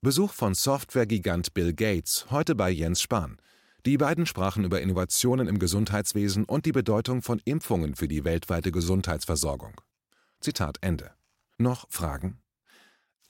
Besuch 0.00 0.32
von 0.32 0.54
Softwaregigant 0.54 1.52
Bill 1.52 1.74
Gates 1.74 2.26
heute 2.30 2.54
bei 2.54 2.70
Jens 2.70 3.02
Spahn. 3.02 3.36
Die 3.84 3.98
beiden 3.98 4.26
sprachen 4.26 4.64
über 4.64 4.80
Innovationen 4.80 5.48
im 5.48 5.58
Gesundheitswesen 5.58 6.44
und 6.44 6.66
die 6.66 6.72
Bedeutung 6.72 7.22
von 7.22 7.40
Impfungen 7.44 7.94
für 7.96 8.08
die 8.08 8.24
weltweite 8.24 8.72
Gesundheitsversorgung. 8.72 9.80
Zitat 10.40 10.78
Ende. 10.80 11.10
Noch 11.58 11.86
Fragen? 11.90 12.40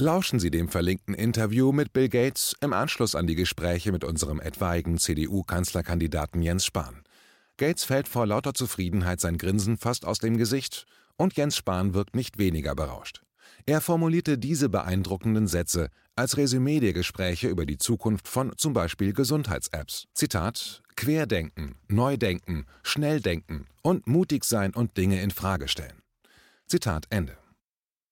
Lauschen 0.00 0.38
Sie 0.38 0.52
dem 0.52 0.68
verlinkten 0.68 1.12
Interview 1.12 1.72
mit 1.72 1.92
Bill 1.92 2.08
Gates 2.08 2.54
im 2.60 2.72
Anschluss 2.72 3.16
an 3.16 3.26
die 3.26 3.34
Gespräche 3.34 3.90
mit 3.90 4.04
unserem 4.04 4.38
etwaigen 4.38 4.96
CDU-Kanzlerkandidaten 4.96 6.40
Jens 6.40 6.64
Spahn. 6.64 7.02
Gates 7.56 7.82
fällt 7.82 8.06
vor 8.06 8.24
lauter 8.24 8.54
Zufriedenheit 8.54 9.18
sein 9.18 9.38
Grinsen 9.38 9.76
fast 9.76 10.04
aus 10.04 10.20
dem 10.20 10.38
Gesicht 10.38 10.86
und 11.16 11.36
Jens 11.36 11.56
Spahn 11.56 11.94
wirkt 11.94 12.14
nicht 12.14 12.38
weniger 12.38 12.76
berauscht. 12.76 13.22
Er 13.66 13.80
formulierte 13.80 14.38
diese 14.38 14.68
beeindruckenden 14.68 15.48
Sätze 15.48 15.88
als 16.14 16.36
Resümee 16.36 16.78
der 16.78 16.92
Gespräche 16.92 17.48
über 17.48 17.66
die 17.66 17.78
Zukunft 17.78 18.28
von 18.28 18.56
zum 18.56 18.74
Beispiel 18.74 19.12
Gesundheits-Apps. 19.12 20.04
Zitat: 20.14 20.80
Querdenken, 20.94 21.74
Neudenken, 21.88 22.66
Schnelldenken 22.84 23.66
und 23.82 24.06
mutig 24.06 24.44
sein 24.44 24.74
und 24.74 24.96
Dinge 24.96 25.20
in 25.20 25.32
Frage 25.32 25.66
stellen. 25.66 26.02
Zitat 26.68 27.06
Ende. 27.10 27.36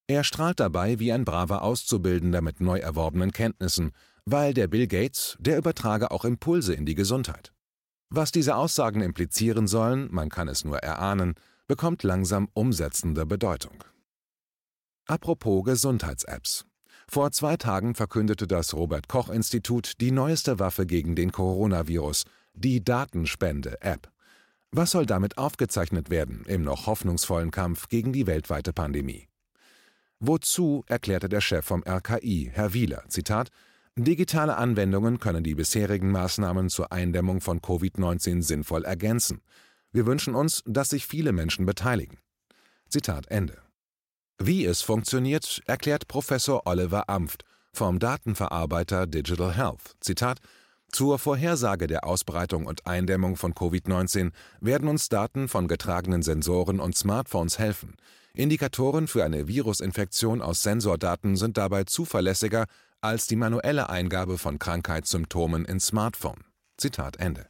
Er 0.09 0.23
strahlt 0.23 0.61
dabei 0.61 1.01
wie 1.01 1.13
ein 1.13 1.25
braver 1.25 1.63
Auszubildender 1.63 2.41
mit 2.41 2.61
neu 2.61 2.79
erworbenen 2.79 3.33
Kenntnissen, 3.33 3.91
weil 4.25 4.55
der 4.55 4.69
Bill 4.69 4.87
Gates, 4.87 5.37
der 5.41 5.59
übertrage 5.59 6.11
auch 6.13 6.25
Impulse 6.25 6.75
in 6.75 6.87
die 6.87 6.95
Gesundheit. 6.95 7.53
Was 8.09 8.31
diese 8.31 8.55
Aussagen 8.55 9.01
implizieren 9.01 9.67
sollen, 9.67 10.09
man 10.13 10.29
kann 10.29 10.47
es 10.47 10.65
nur 10.65 10.79
erahnen, 10.79 11.35
bekommt 11.67 12.05
langsam 12.05 12.49
umsetzende 12.55 13.27
Bedeutung. 13.27 13.83
Apropos 15.09 15.65
Gesundheits-Apps. 15.65 16.67
Vor 17.09 17.31
zwei 17.33 17.57
Tagen 17.57 17.95
verkündete 17.95 18.47
das 18.47 18.75
Robert 18.75 19.09
Koch 19.09 19.29
Institut 19.29 20.01
die 20.01 20.11
neueste 20.13 20.59
Waffe 20.59 20.87
gegen 20.87 21.17
den 21.17 21.33
Coronavirus, 21.33 22.25
die 22.55 22.83
Datenspende-App. 22.85 24.11
Was 24.71 24.93
soll 24.93 25.07
damit 25.07 25.39
aufgezeichnet 25.39 26.11
werden 26.11 26.45
im 26.47 26.63
noch 26.63 26.87
hoffnungsvollen 26.87 27.51
Kampf 27.51 27.89
gegen 27.89 28.13
die 28.13 28.27
weltweite 28.27 28.73
Pandemie? 28.73 29.29
Wozu 30.19 30.85
erklärte 30.87 31.29
der 31.29 31.41
Chef 31.41 31.65
vom 31.65 31.83
RKI, 31.87 32.51
Herr 32.53 32.73
Wieler, 32.73 33.05
Zitat, 33.09 33.51
Digitale 33.99 34.57
Anwendungen 34.57 35.21
können 35.21 35.43
die 35.43 35.55
bisherigen 35.55 36.11
Maßnahmen 36.11 36.69
zur 36.69 36.93
Eindämmung 36.93 37.41
von 37.41 37.61
Covid-19 37.61 38.43
sinnvoll 38.43 38.85
ergänzen. 38.85 39.41
Wir 39.91 40.05
wünschen 40.05 40.35
uns, 40.35 40.63
dass 40.67 40.91
sich 40.91 41.07
viele 41.07 41.33
Menschen 41.33 41.65
beteiligen. 41.65 42.19
Zitat 42.89 43.29
Ende. 43.29 43.57
Wie 44.39 44.67
es 44.67 44.83
funktioniert, 44.83 45.63
erklärt 45.67 46.09
Professor 46.09 46.67
Oliver 46.67 47.09
Amft 47.09 47.45
vom 47.73 47.99
Datenverarbeiter 47.99 49.07
Digital 49.07 49.57
Health. 49.57 49.97
Zitat 50.01 50.41
zur 50.93 51.19
Vorhersage 51.19 51.87
der 51.87 52.05
Ausbreitung 52.05 52.67
und 52.67 52.87
Eindämmung 52.87 53.37
von 53.37 53.55
Covid-19 53.55 54.33
werden 54.61 54.89
uns 54.89 55.09
Daten 55.09 55.49
von 55.49 55.69
getragenen 55.69 56.23
Sensoren 56.23 56.81
und 56.81 56.97
Smartphones 56.97 57.59
helfen. 57.59 57.97
Indikatoren 58.37 59.09
für 59.09 59.25
eine 59.25 59.49
Virusinfektion 59.49 60.43
aus 60.43 60.63
Sensordaten 60.63 61.37
sind 61.37 61.57
dabei 61.57 61.85
zuverlässiger 61.85 62.67
als 63.01 63.27
die 63.27 63.37
manuelle 63.37 63.89
Eingabe 63.89 64.37
von 64.37 64.59
Krankheitssymptomen 64.59 65.65
ins 65.65 65.87
Smartphone. 65.87 66.45
Zitat 66.77 67.17
Ende. 67.17 67.47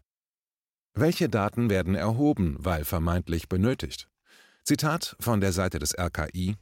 Welche 0.94 1.28
Daten 1.28 1.70
werden 1.70 1.96
erhoben, 1.96 2.54
weil 2.60 2.84
vermeintlich 2.84 3.48
benötigt? 3.48 4.08
Zitat 4.62 5.16
von 5.18 5.40
der 5.40 5.52
Seite 5.52 5.80
des 5.80 5.92
RKI 5.98 6.54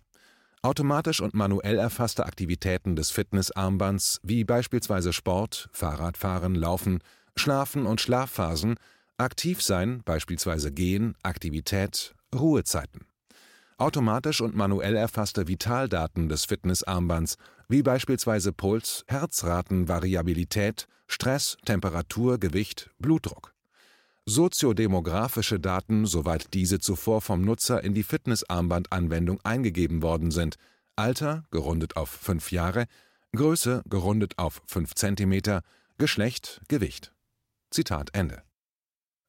Automatisch 0.62 1.20
und 1.20 1.34
manuell 1.34 1.78
erfasste 1.78 2.24
Aktivitäten 2.24 2.96
des 2.96 3.10
Fitnessarmbands 3.10 4.20
wie 4.22 4.44
beispielsweise 4.44 5.12
Sport, 5.12 5.68
Fahrradfahren, 5.72 6.54
Laufen, 6.54 7.00
Schlafen 7.36 7.84
und 7.84 8.00
Schlafphasen, 8.00 8.76
aktiv 9.18 9.60
sein, 9.60 10.02
beispielsweise 10.02 10.72
Gehen, 10.72 11.14
Aktivität, 11.22 12.14
Ruhezeiten. 12.34 13.06
Automatisch 13.76 14.40
und 14.40 14.54
manuell 14.54 14.96
erfasste 14.96 15.48
Vitaldaten 15.48 16.28
des 16.28 16.44
Fitnessarmbands 16.44 17.36
wie 17.68 17.82
beispielsweise 17.82 18.52
Puls, 18.52 19.04
Herzratenvariabilität, 19.08 20.86
Stress, 21.06 21.56
Temperatur, 21.64 22.38
Gewicht, 22.38 22.90
Blutdruck 22.98 23.54
soziodemografische 24.26 25.60
Daten, 25.60 26.06
soweit 26.06 26.54
diese 26.54 26.80
zuvor 26.80 27.20
vom 27.20 27.42
Nutzer 27.42 27.84
in 27.84 27.94
die 27.94 28.02
Fitnessarmband-Anwendung 28.02 29.40
eingegeben 29.44 30.02
worden 30.02 30.30
sind, 30.30 30.56
Alter 30.96 31.44
gerundet 31.50 31.96
auf 31.96 32.08
fünf 32.08 32.52
Jahre, 32.52 32.86
Größe 33.34 33.82
gerundet 33.88 34.38
auf 34.38 34.62
fünf 34.66 34.94
Zentimeter, 34.94 35.62
Geschlecht, 35.98 36.60
Gewicht. 36.68 37.12
Zitat 37.70 38.10
Ende. 38.14 38.42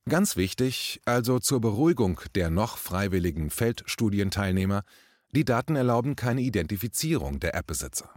Ganz 0.08 0.36
wichtig, 0.36 1.02
also 1.06 1.40
zur 1.40 1.62
Beruhigung 1.62 2.22
der 2.36 2.52
noch 2.52 2.78
freiwilligen 2.78 3.50
Feldstudienteilnehmer, 3.50 4.84
die 5.32 5.46
Daten 5.46 5.76
erlauben 5.76 6.16
keine 6.16 6.42
Identifizierung 6.42 7.40
der 7.40 7.56
App-Besitzer. 7.56 8.12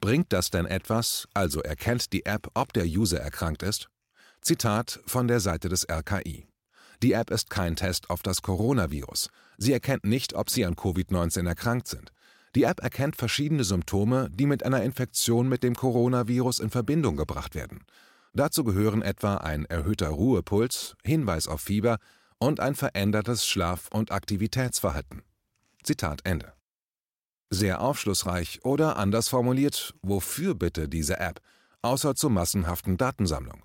Bringt 0.00 0.32
das 0.32 0.50
denn 0.50 0.64
etwas, 0.64 1.26
also 1.34 1.60
erkennt 1.60 2.12
die 2.12 2.24
App, 2.24 2.48
ob 2.54 2.72
der 2.72 2.84
User 2.84 3.18
erkrankt 3.18 3.64
ist? 3.64 3.88
Zitat 4.42 5.00
von 5.06 5.26
der 5.26 5.40
Seite 5.40 5.68
des 5.68 5.88
RKI. 5.90 6.46
Die 7.02 7.12
App 7.12 7.32
ist 7.32 7.50
kein 7.50 7.74
Test 7.74 8.10
auf 8.10 8.22
das 8.22 8.40
Coronavirus. 8.42 9.28
Sie 9.58 9.72
erkennt 9.72 10.04
nicht, 10.04 10.34
ob 10.34 10.50
Sie 10.50 10.64
an 10.64 10.76
Covid-19 10.76 11.48
erkrankt 11.48 11.88
sind. 11.88 12.12
Die 12.54 12.62
App 12.62 12.80
erkennt 12.80 13.16
verschiedene 13.16 13.64
Symptome, 13.64 14.28
die 14.30 14.46
mit 14.46 14.62
einer 14.62 14.84
Infektion 14.84 15.48
mit 15.48 15.64
dem 15.64 15.74
Coronavirus 15.74 16.60
in 16.60 16.70
Verbindung 16.70 17.16
gebracht 17.16 17.56
werden. 17.56 17.84
Dazu 18.34 18.64
gehören 18.64 19.00
etwa 19.00 19.36
ein 19.36 19.64
erhöhter 19.64 20.08
Ruhepuls, 20.08 20.96
Hinweis 21.04 21.46
auf 21.46 21.60
Fieber 21.60 21.98
und 22.38 22.58
ein 22.58 22.74
verändertes 22.74 23.46
Schlaf- 23.46 23.88
und 23.92 24.10
Aktivitätsverhalten. 24.10 25.22
Zitat 25.84 26.22
Ende. 26.24 26.52
Sehr 27.50 27.80
aufschlussreich 27.80 28.64
oder 28.64 28.96
anders 28.96 29.28
formuliert, 29.28 29.94
wofür 30.02 30.56
bitte 30.56 30.88
diese 30.88 31.20
App, 31.20 31.40
außer 31.82 32.16
zur 32.16 32.30
massenhaften 32.30 32.96
Datensammlung? 32.96 33.62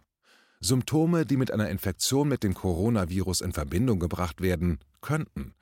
Symptome, 0.59 1.25
die 1.25 1.37
mit 1.37 1.51
einer 1.51 1.69
Infektion 1.69 2.27
mit 2.27 2.43
dem 2.43 2.53
Coronavirus 2.53 3.41
in 3.41 3.53
Verbindung 3.53 3.97
gebracht 3.97 4.39
werden 4.41 4.79
könnten. 5.01 5.55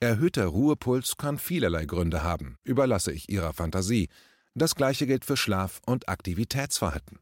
Erhöhter 0.00 0.46
Ruhepuls 0.46 1.16
kann 1.16 1.38
vielerlei 1.38 1.84
Gründe 1.84 2.24
haben, 2.24 2.56
überlasse 2.64 3.12
ich 3.12 3.28
Ihrer 3.28 3.52
Fantasie. 3.52 4.08
Das 4.54 4.74
gleiche 4.74 5.06
gilt 5.06 5.24
für 5.24 5.36
Schlaf- 5.36 5.80
und 5.86 6.08
Aktivitätsverhalten. 6.08 7.20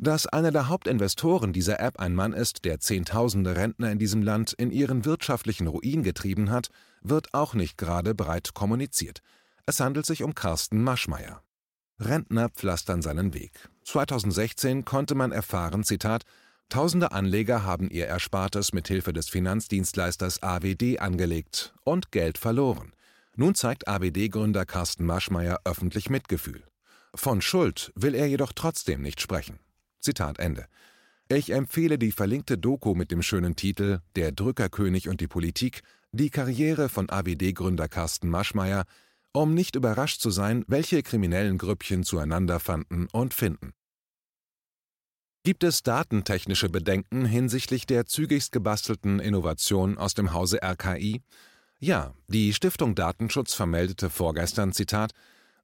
Dass 0.00 0.28
einer 0.28 0.52
der 0.52 0.68
Hauptinvestoren 0.68 1.52
dieser 1.52 1.80
App 1.80 1.98
ein 1.98 2.14
Mann 2.14 2.32
ist, 2.32 2.64
der 2.64 2.78
Zehntausende 2.78 3.56
Rentner 3.56 3.90
in 3.90 3.98
diesem 3.98 4.22
Land 4.22 4.52
in 4.52 4.70
ihren 4.70 5.04
wirtschaftlichen 5.04 5.66
Ruin 5.66 6.04
getrieben 6.04 6.50
hat, 6.50 6.68
wird 7.02 7.34
auch 7.34 7.54
nicht 7.54 7.76
gerade 7.76 8.14
breit 8.14 8.54
kommuniziert. 8.54 9.22
Es 9.66 9.80
handelt 9.80 10.06
sich 10.06 10.22
um 10.22 10.36
Carsten 10.36 10.84
Maschmeyer. 10.84 11.42
Rentner 11.98 12.48
pflastern 12.48 13.02
seinen 13.02 13.34
Weg. 13.34 13.68
2016 13.82 14.84
konnte 14.84 15.16
man 15.16 15.32
erfahren, 15.32 15.82
Zitat, 15.82 16.22
Tausende 16.68 17.10
Anleger 17.10 17.64
haben 17.64 17.90
ihr 17.90 18.06
Erspartes 18.06 18.72
mit 18.72 18.86
Hilfe 18.86 19.12
des 19.12 19.28
Finanzdienstleisters 19.28 20.42
AWD 20.42 21.00
angelegt 21.00 21.74
und 21.82 22.12
Geld 22.12 22.38
verloren. 22.38 22.92
Nun 23.34 23.56
zeigt 23.56 23.88
AWD-Gründer 23.88 24.64
Carsten 24.64 25.06
Maschmeyer 25.06 25.60
öffentlich 25.64 26.08
Mitgefühl. 26.08 26.62
Von 27.14 27.40
Schuld 27.40 27.90
will 27.96 28.14
er 28.14 28.26
jedoch 28.26 28.52
trotzdem 28.52 29.00
nicht 29.02 29.20
sprechen. 29.20 29.58
Zitat 30.00 30.38
Ende. 30.38 30.66
Ich 31.28 31.50
empfehle 31.50 31.98
die 31.98 32.12
verlinkte 32.12 32.56
Doku 32.56 32.94
mit 32.94 33.10
dem 33.10 33.22
schönen 33.22 33.54
Titel 33.54 34.00
Der 34.16 34.32
Drückerkönig 34.32 35.08
und 35.08 35.20
die 35.20 35.28
Politik, 35.28 35.82
die 36.12 36.30
Karriere 36.30 36.88
von 36.88 37.10
AWD-Gründer 37.10 37.88
Carsten 37.88 38.30
Maschmeyer, 38.30 38.84
um 39.32 39.52
nicht 39.52 39.76
überrascht 39.76 40.20
zu 40.20 40.30
sein, 40.30 40.64
welche 40.68 41.02
kriminellen 41.02 41.58
Grüppchen 41.58 42.02
zueinander 42.02 42.60
fanden 42.60 43.08
und 43.12 43.34
finden. 43.34 43.72
Gibt 45.44 45.64
es 45.64 45.82
datentechnische 45.82 46.68
Bedenken 46.68 47.24
hinsichtlich 47.24 47.86
der 47.86 48.06
zügigst 48.06 48.52
gebastelten 48.52 49.20
Innovation 49.20 49.96
aus 49.96 50.14
dem 50.14 50.32
Hause 50.32 50.60
RKI? 50.62 51.22
Ja, 51.78 52.14
die 52.26 52.52
Stiftung 52.52 52.94
Datenschutz 52.94 53.54
vermeldete 53.54 54.10
vorgestern, 54.10 54.72
Zitat, 54.72 55.12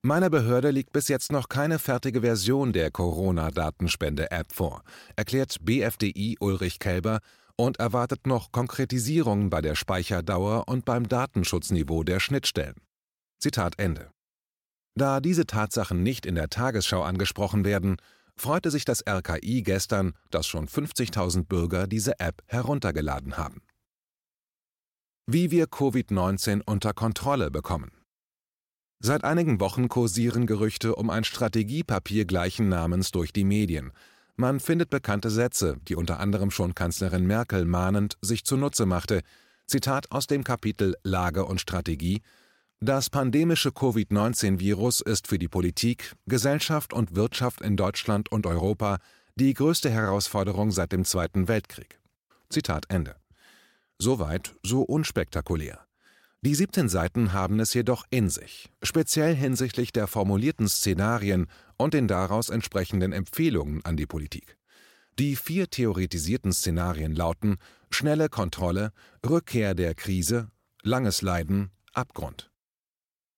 Meiner 0.06 0.28
Behörde 0.28 0.70
liegt 0.70 0.92
bis 0.92 1.08
jetzt 1.08 1.32
noch 1.32 1.48
keine 1.48 1.78
fertige 1.78 2.20
Version 2.20 2.74
der 2.74 2.90
Corona-Datenspende-App 2.90 4.52
vor, 4.52 4.82
erklärt 5.16 5.56
BFDI 5.62 6.36
Ulrich 6.40 6.78
Kelber 6.78 7.20
und 7.56 7.78
erwartet 7.78 8.26
noch 8.26 8.52
Konkretisierungen 8.52 9.48
bei 9.48 9.62
der 9.62 9.74
Speicherdauer 9.74 10.68
und 10.68 10.84
beim 10.84 11.08
Datenschutzniveau 11.08 12.04
der 12.04 12.20
Schnittstellen. 12.20 12.74
Zitat 13.38 13.78
Ende. 13.78 14.10
Da 14.94 15.20
diese 15.20 15.46
Tatsachen 15.46 16.02
nicht 16.02 16.26
in 16.26 16.34
der 16.34 16.50
Tagesschau 16.50 17.02
angesprochen 17.02 17.64
werden, 17.64 17.96
freute 18.36 18.70
sich 18.70 18.84
das 18.84 19.02
RKI 19.08 19.62
gestern, 19.62 20.12
dass 20.30 20.46
schon 20.46 20.68
50.000 20.68 21.46
Bürger 21.46 21.86
diese 21.86 22.20
App 22.20 22.42
heruntergeladen 22.48 23.38
haben. 23.38 23.62
Wie 25.26 25.50
wir 25.50 25.64
Covid-19 25.64 26.60
unter 26.66 26.92
Kontrolle 26.92 27.50
bekommen. 27.50 28.03
Seit 29.06 29.22
einigen 29.22 29.60
Wochen 29.60 29.90
kursieren 29.90 30.46
Gerüchte 30.46 30.96
um 30.96 31.10
ein 31.10 31.24
Strategiepapier 31.24 32.24
gleichen 32.24 32.70
Namens 32.70 33.10
durch 33.10 33.34
die 33.34 33.44
Medien. 33.44 33.92
Man 34.34 34.60
findet 34.60 34.88
bekannte 34.88 35.28
Sätze, 35.28 35.76
die 35.86 35.94
unter 35.94 36.20
anderem 36.20 36.50
schon 36.50 36.74
Kanzlerin 36.74 37.26
Merkel 37.26 37.66
mahnend 37.66 38.16
sich 38.22 38.44
zunutze 38.46 38.86
machte. 38.86 39.20
Zitat 39.66 40.10
aus 40.10 40.26
dem 40.26 40.42
Kapitel 40.42 40.94
Lage 41.02 41.44
und 41.44 41.60
Strategie 41.60 42.22
das 42.80 43.10
pandemische 43.10 43.72
Covid-19-Virus 43.72 45.02
ist 45.02 45.26
für 45.26 45.38
die 45.38 45.48
Politik, 45.48 46.14
Gesellschaft 46.24 46.94
und 46.94 47.14
Wirtschaft 47.14 47.60
in 47.60 47.76
Deutschland 47.76 48.32
und 48.32 48.46
Europa 48.46 49.00
die 49.36 49.52
größte 49.52 49.90
Herausforderung 49.90 50.70
seit 50.70 50.92
dem 50.92 51.04
Zweiten 51.04 51.46
Weltkrieg. 51.46 52.00
Zitat 52.48 52.86
Ende. 52.88 53.16
Soweit, 53.98 54.54
so 54.62 54.80
unspektakulär. 54.80 55.84
Die 56.44 56.54
17 56.54 56.90
Seiten 56.90 57.32
haben 57.32 57.58
es 57.58 57.72
jedoch 57.72 58.04
in 58.10 58.28
sich, 58.28 58.68
speziell 58.82 59.34
hinsichtlich 59.34 59.92
der 59.92 60.06
formulierten 60.06 60.68
Szenarien 60.68 61.46
und 61.78 61.94
den 61.94 62.06
daraus 62.06 62.50
entsprechenden 62.50 63.12
Empfehlungen 63.12 63.82
an 63.86 63.96
die 63.96 64.04
Politik. 64.04 64.58
Die 65.18 65.36
vier 65.36 65.70
theoretisierten 65.70 66.52
Szenarien 66.52 67.14
lauten 67.14 67.56
schnelle 67.88 68.28
Kontrolle, 68.28 68.92
Rückkehr 69.26 69.74
der 69.74 69.94
Krise, 69.94 70.50
langes 70.82 71.22
Leiden, 71.22 71.70
Abgrund. 71.94 72.50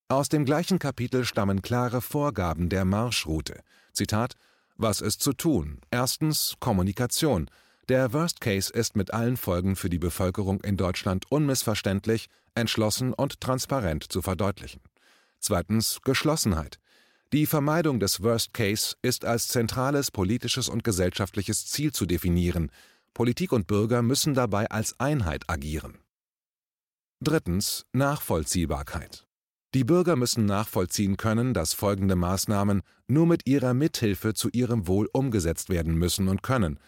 Aus 0.09 0.29
dem 0.29 0.45
gleichen 0.45 0.81
Kapitel 0.81 1.25
stammen 1.25 1.63
klare 1.63 2.03
Vorgaben 2.03 2.71
der 2.71 2.85
Marschroute. 2.85 3.61
Zitat: 3.93 4.35
Was 4.75 5.01
ist 5.01 5.23
zu 5.23 5.33
tun? 5.33 5.79
Erstens 5.93 6.55
Kommunikation. 6.59 7.51
Der 7.89 8.13
Worst 8.13 8.41
Case 8.41 8.73
ist 8.73 8.97
mit 8.97 9.15
allen 9.15 9.37
Folgen 9.37 9.77
für 9.77 9.91
die 9.91 10.01
Bevölkerung 10.01 10.61
in 10.63 10.77
Deutschland 10.77 11.31
unmissverständlich, 11.31 12.27
entschlossen 12.57 13.13
und 13.13 13.41
transparent 13.41 14.05
zu 14.11 14.23
verdeutlichen. 14.23 14.81
Zweitens 15.39 16.01
Geschlossenheit. 16.03 16.79
Die 17.33 17.47
Vermeidung 17.47 18.01
des 18.01 18.23
Worst 18.23 18.55
Case 18.55 18.95
ist 19.03 19.25
als 19.25 19.49
zentrales 19.49 20.11
politisches 20.11 20.69
und 20.69 20.85
gesellschaftliches 20.85 21.67
Ziel 21.67 21.93
zu 21.93 22.07
definieren. 22.07 22.71
Politik 23.15 23.53
und 23.53 23.67
Bürger 23.67 24.03
müssen 24.03 24.35
dabei 24.35 24.71
als 24.71 24.99
Einheit 25.01 25.45
agieren. 25.49 25.99
Drittens 27.21 27.85
Nachvollziehbarkeit. 27.93 29.27
Die 29.75 29.85
Bürger 29.85 30.17
müssen 30.17 30.47
nachvollziehen 30.47 31.17
können, 31.17 31.53
dass 31.53 31.75
folgende 31.75 32.17
Maßnahmen 32.17 32.83
nur 33.09 33.27
mit 33.27 33.47
ihrer 33.47 33.75
Mithilfe 33.75 34.35
zu 34.35 34.49
ihrem 34.51 34.87
Wohl 34.87 35.09
umgesetzt 35.13 35.69
werden 35.69 35.95
müssen 35.97 36.29
und 36.29 36.43
können. 36.43 36.79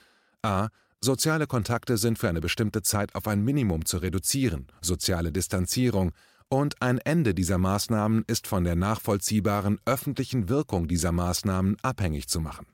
a. 0.43 0.69
Soziale 1.01 1.47
Kontakte 1.47 1.97
sind 1.97 2.19
für 2.19 2.29
eine 2.29 2.41
bestimmte 2.41 2.83
Zeit 2.83 3.15
auf 3.15 3.29
ein 3.29 3.45
Minimum 3.45 3.85
zu 3.85 3.99
reduzieren, 3.99 4.67
soziale 4.81 5.33
Distanzierung, 5.33 6.13
und 6.51 6.81
ein 6.81 6.99
Ende 6.99 7.35
dieser 7.35 7.59
Maßnahmen 7.59 8.25
ist 8.27 8.47
von 8.47 8.65
der 8.65 8.75
nachvollziehbaren 8.75 9.79
öffentlichen 9.85 10.49
Wirkung 10.49 10.89
dieser 10.89 11.13
Maßnahmen 11.13 11.77
abhängig 11.83 12.29
zu 12.29 12.41
machen. 12.41 12.67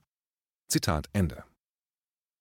Zitat 0.69 1.09
Ende. 1.13 1.45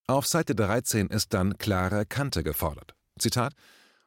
Auf 0.07 0.27
Seite 0.27 0.53
13 0.53 1.07
ist 1.07 1.33
dann 1.33 1.57
klare 1.57 2.05
Kante 2.05 2.43
gefordert. 2.43 2.95
Zitat 3.17 3.55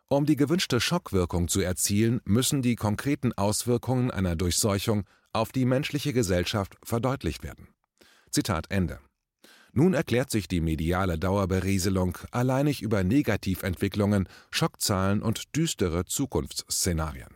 um 0.09 0.25
die 0.25 0.37
gewünschte 0.37 0.81
Schockwirkung 0.81 1.49
zu 1.49 1.61
erzielen, 1.61 2.21
müssen 2.25 2.63
die 2.63 2.77
konkreten 2.77 3.33
Auswirkungen 3.33 4.13
einer 4.13 4.37
Durchseuchung 4.37 5.03
auf 5.33 5.51
die 5.51 5.65
menschliche 5.65 6.13
Gesellschaft 6.13 6.77
verdeutlicht 6.85 7.43
werden. 7.43 7.67
Zitat 8.31 8.67
Ende. 8.71 9.01
Nun 9.79 9.93
erklärt 9.93 10.31
sich 10.31 10.49
die 10.49 10.63
mediale 10.63 11.19
Dauerberieselung 11.19 12.17
alleinig 12.31 12.81
über 12.81 13.05
Negativentwicklungen, 13.05 14.27
Schockzahlen 14.51 15.21
und 15.21 15.55
düstere 15.55 16.07
Zukunftsszenarien. 16.07 17.29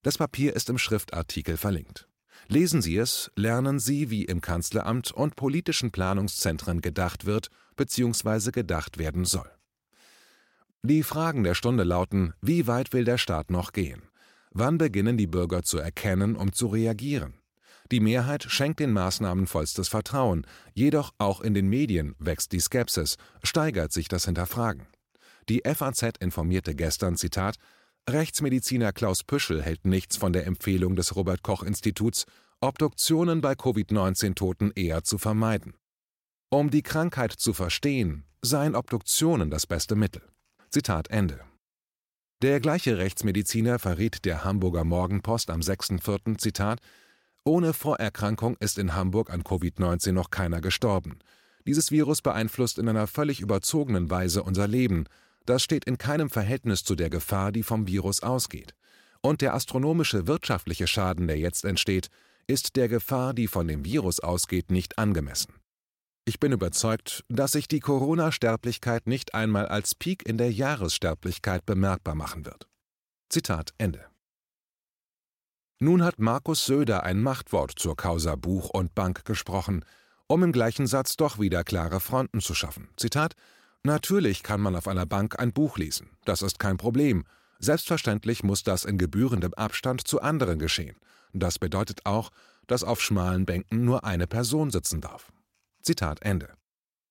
Das 0.00 0.16
Papier 0.16 0.56
ist 0.56 0.70
im 0.70 0.78
Schriftartikel 0.78 1.58
verlinkt. 1.58 2.08
Lesen 2.48 2.80
Sie 2.80 2.96
es, 2.96 3.30
lernen 3.36 3.78
Sie, 3.78 4.08
wie 4.08 4.24
im 4.24 4.40
Kanzleramt 4.40 5.12
und 5.12 5.36
politischen 5.36 5.90
Planungszentren 5.90 6.80
gedacht 6.80 7.26
wird 7.26 7.50
bzw. 7.76 8.52
gedacht 8.52 8.96
werden 8.96 9.26
soll. 9.26 9.50
Die 10.82 11.02
Fragen 11.02 11.44
der 11.44 11.54
Stunde 11.54 11.84
lauten, 11.84 12.32
wie 12.40 12.66
weit 12.68 12.94
will 12.94 13.04
der 13.04 13.18
Staat 13.18 13.50
noch 13.50 13.74
gehen? 13.74 14.00
Wann 14.50 14.78
beginnen 14.78 15.18
die 15.18 15.26
Bürger 15.26 15.62
zu 15.62 15.76
erkennen, 15.76 16.36
um 16.36 16.54
zu 16.54 16.68
reagieren? 16.68 17.34
Die 17.92 18.00
Mehrheit 18.00 18.44
schenkt 18.44 18.78
den 18.78 18.92
Maßnahmen 18.92 19.46
vollstes 19.46 19.88
Vertrauen, 19.88 20.46
jedoch 20.74 21.12
auch 21.18 21.40
in 21.40 21.54
den 21.54 21.68
Medien 21.68 22.14
wächst 22.18 22.52
die 22.52 22.60
Skepsis, 22.60 23.16
steigert 23.42 23.92
sich 23.92 24.08
das 24.08 24.26
Hinterfragen. 24.26 24.86
Die 25.48 25.62
FAZ 25.64 26.18
informierte 26.20 26.74
gestern, 26.74 27.16
Zitat, 27.16 27.56
Rechtsmediziner 28.08 28.92
Klaus 28.92 29.24
Püschel 29.24 29.62
hält 29.62 29.84
nichts 29.84 30.16
von 30.16 30.32
der 30.32 30.46
Empfehlung 30.46 30.96
des 30.96 31.16
Robert 31.16 31.42
Koch 31.42 31.62
Instituts, 31.62 32.26
Obduktionen 32.60 33.40
bei 33.40 33.54
Covid-19-Toten 33.54 34.72
eher 34.74 35.02
zu 35.02 35.18
vermeiden. 35.18 35.74
Um 36.50 36.70
die 36.70 36.82
Krankheit 36.82 37.32
zu 37.32 37.52
verstehen, 37.52 38.24
seien 38.42 38.74
Obduktionen 38.74 39.50
das 39.50 39.66
beste 39.66 39.96
Mittel. 39.96 40.22
Zitat 40.70 41.08
Ende. 41.08 41.40
Der 42.42 42.60
gleiche 42.60 42.98
Rechtsmediziner 42.98 43.78
verriet 43.78 44.24
der 44.24 44.44
Hamburger 44.44 44.84
Morgenpost 44.84 45.50
am 45.50 45.60
6.4. 45.60 46.38
Zitat 46.38 46.80
Ohne 47.44 47.72
Vorerkrankung 47.72 48.56
ist 48.60 48.78
in 48.78 48.94
Hamburg 48.94 49.30
an 49.30 49.42
Covid-19 49.42 50.12
noch 50.12 50.30
keiner 50.30 50.60
gestorben. 50.60 51.18
Dieses 51.66 51.90
Virus 51.90 52.20
beeinflusst 52.20 52.78
in 52.78 52.88
einer 52.88 53.06
völlig 53.06 53.40
überzogenen 53.40 54.10
Weise 54.10 54.42
unser 54.42 54.68
Leben. 54.68 55.06
Das 55.46 55.62
steht 55.62 55.86
in 55.86 55.96
keinem 55.96 56.28
Verhältnis 56.28 56.84
zu 56.84 56.94
der 56.94 57.08
Gefahr, 57.08 57.50
die 57.50 57.62
vom 57.62 57.86
Virus 57.86 58.22
ausgeht. 58.22 58.74
Und 59.22 59.40
der 59.40 59.54
astronomische 59.54 60.26
wirtschaftliche 60.26 60.86
Schaden, 60.86 61.28
der 61.28 61.38
jetzt 61.38 61.64
entsteht, 61.64 62.08
ist 62.46 62.76
der 62.76 62.88
Gefahr, 62.88 63.32
die 63.32 63.46
von 63.46 63.68
dem 63.68 63.84
Virus 63.84 64.20
ausgeht, 64.20 64.70
nicht 64.70 64.98
angemessen. 64.98 65.54
Ich 66.26 66.40
bin 66.40 66.52
überzeugt, 66.52 67.24
dass 67.28 67.52
sich 67.52 67.68
die 67.68 67.80
Corona-Sterblichkeit 67.80 69.06
nicht 69.06 69.34
einmal 69.34 69.66
als 69.66 69.94
Peak 69.94 70.26
in 70.26 70.36
der 70.36 70.52
Jahressterblichkeit 70.52 71.64
bemerkbar 71.64 72.14
machen 72.14 72.44
wird. 72.44 72.68
Zitat 73.30 73.72
Ende. 73.78 74.09
Nun 75.82 76.04
hat 76.04 76.18
Markus 76.18 76.66
Söder 76.66 77.04
ein 77.04 77.22
Machtwort 77.22 77.72
zur 77.74 77.96
Causa 77.96 78.36
Buch 78.36 78.68
und 78.68 78.94
Bank 78.94 79.24
gesprochen, 79.24 79.82
um 80.26 80.42
im 80.42 80.52
gleichen 80.52 80.86
Satz 80.86 81.16
doch 81.16 81.38
wieder 81.38 81.64
klare 81.64 82.00
Fronten 82.00 82.40
zu 82.40 82.54
schaffen. 82.54 82.88
Zitat 82.98 83.34
Natürlich 83.82 84.42
kann 84.42 84.60
man 84.60 84.76
auf 84.76 84.86
einer 84.86 85.06
Bank 85.06 85.38
ein 85.38 85.54
Buch 85.54 85.78
lesen, 85.78 86.10
das 86.26 86.42
ist 86.42 86.58
kein 86.58 86.76
Problem. 86.76 87.24
Selbstverständlich 87.60 88.42
muss 88.42 88.62
das 88.62 88.84
in 88.84 88.98
gebührendem 88.98 89.54
Abstand 89.54 90.06
zu 90.06 90.20
anderen 90.20 90.58
geschehen. 90.58 90.96
Das 91.32 91.58
bedeutet 91.58 92.04
auch, 92.04 92.28
dass 92.66 92.84
auf 92.84 93.00
schmalen 93.00 93.46
Bänken 93.46 93.86
nur 93.86 94.04
eine 94.04 94.26
Person 94.26 94.70
sitzen 94.70 95.00
darf. 95.00 95.32
Zitat 95.82 96.20
Ende. 96.20 96.52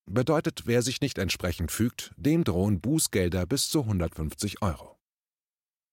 Bedeutet, 0.06 0.64
wer 0.66 0.84
sich 0.84 1.02
nicht 1.02 1.18
entsprechend 1.18 1.72
fügt, 1.72 2.12
dem 2.18 2.44
drohen 2.44 2.82
Bußgelder 2.82 3.48
bis 3.48 3.68
zu 3.70 3.82
150 3.82 4.62
Euro. 4.62 4.99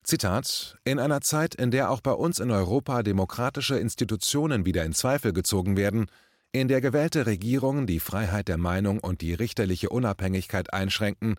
Zitat: 0.07 0.79
In 0.85 1.01
einer 1.01 1.21
Zeit, 1.21 1.57
in 1.57 1.73
der 1.73 1.91
auch 1.91 2.01
bei 2.01 2.13
uns 2.13 2.39
in 2.39 2.53
Europa 2.53 3.03
demokratische 3.03 3.77
Institutionen 3.77 4.65
wieder 4.65 4.85
in 4.85 4.93
Zweifel 4.93 5.33
gezogen 5.33 5.77
werden, 5.77 6.07
in 6.53 6.69
der 6.69 6.81
gewählte 6.81 7.27
Regierungen 7.27 7.89
die 7.89 7.99
Freiheit 7.99 8.47
der 8.47 8.57
Meinung 8.57 9.01
und 9.01 9.21
die 9.21 9.35
richterliche 9.35 9.89
Unabhängigkeit 9.89 10.73
einschränken, 10.73 11.35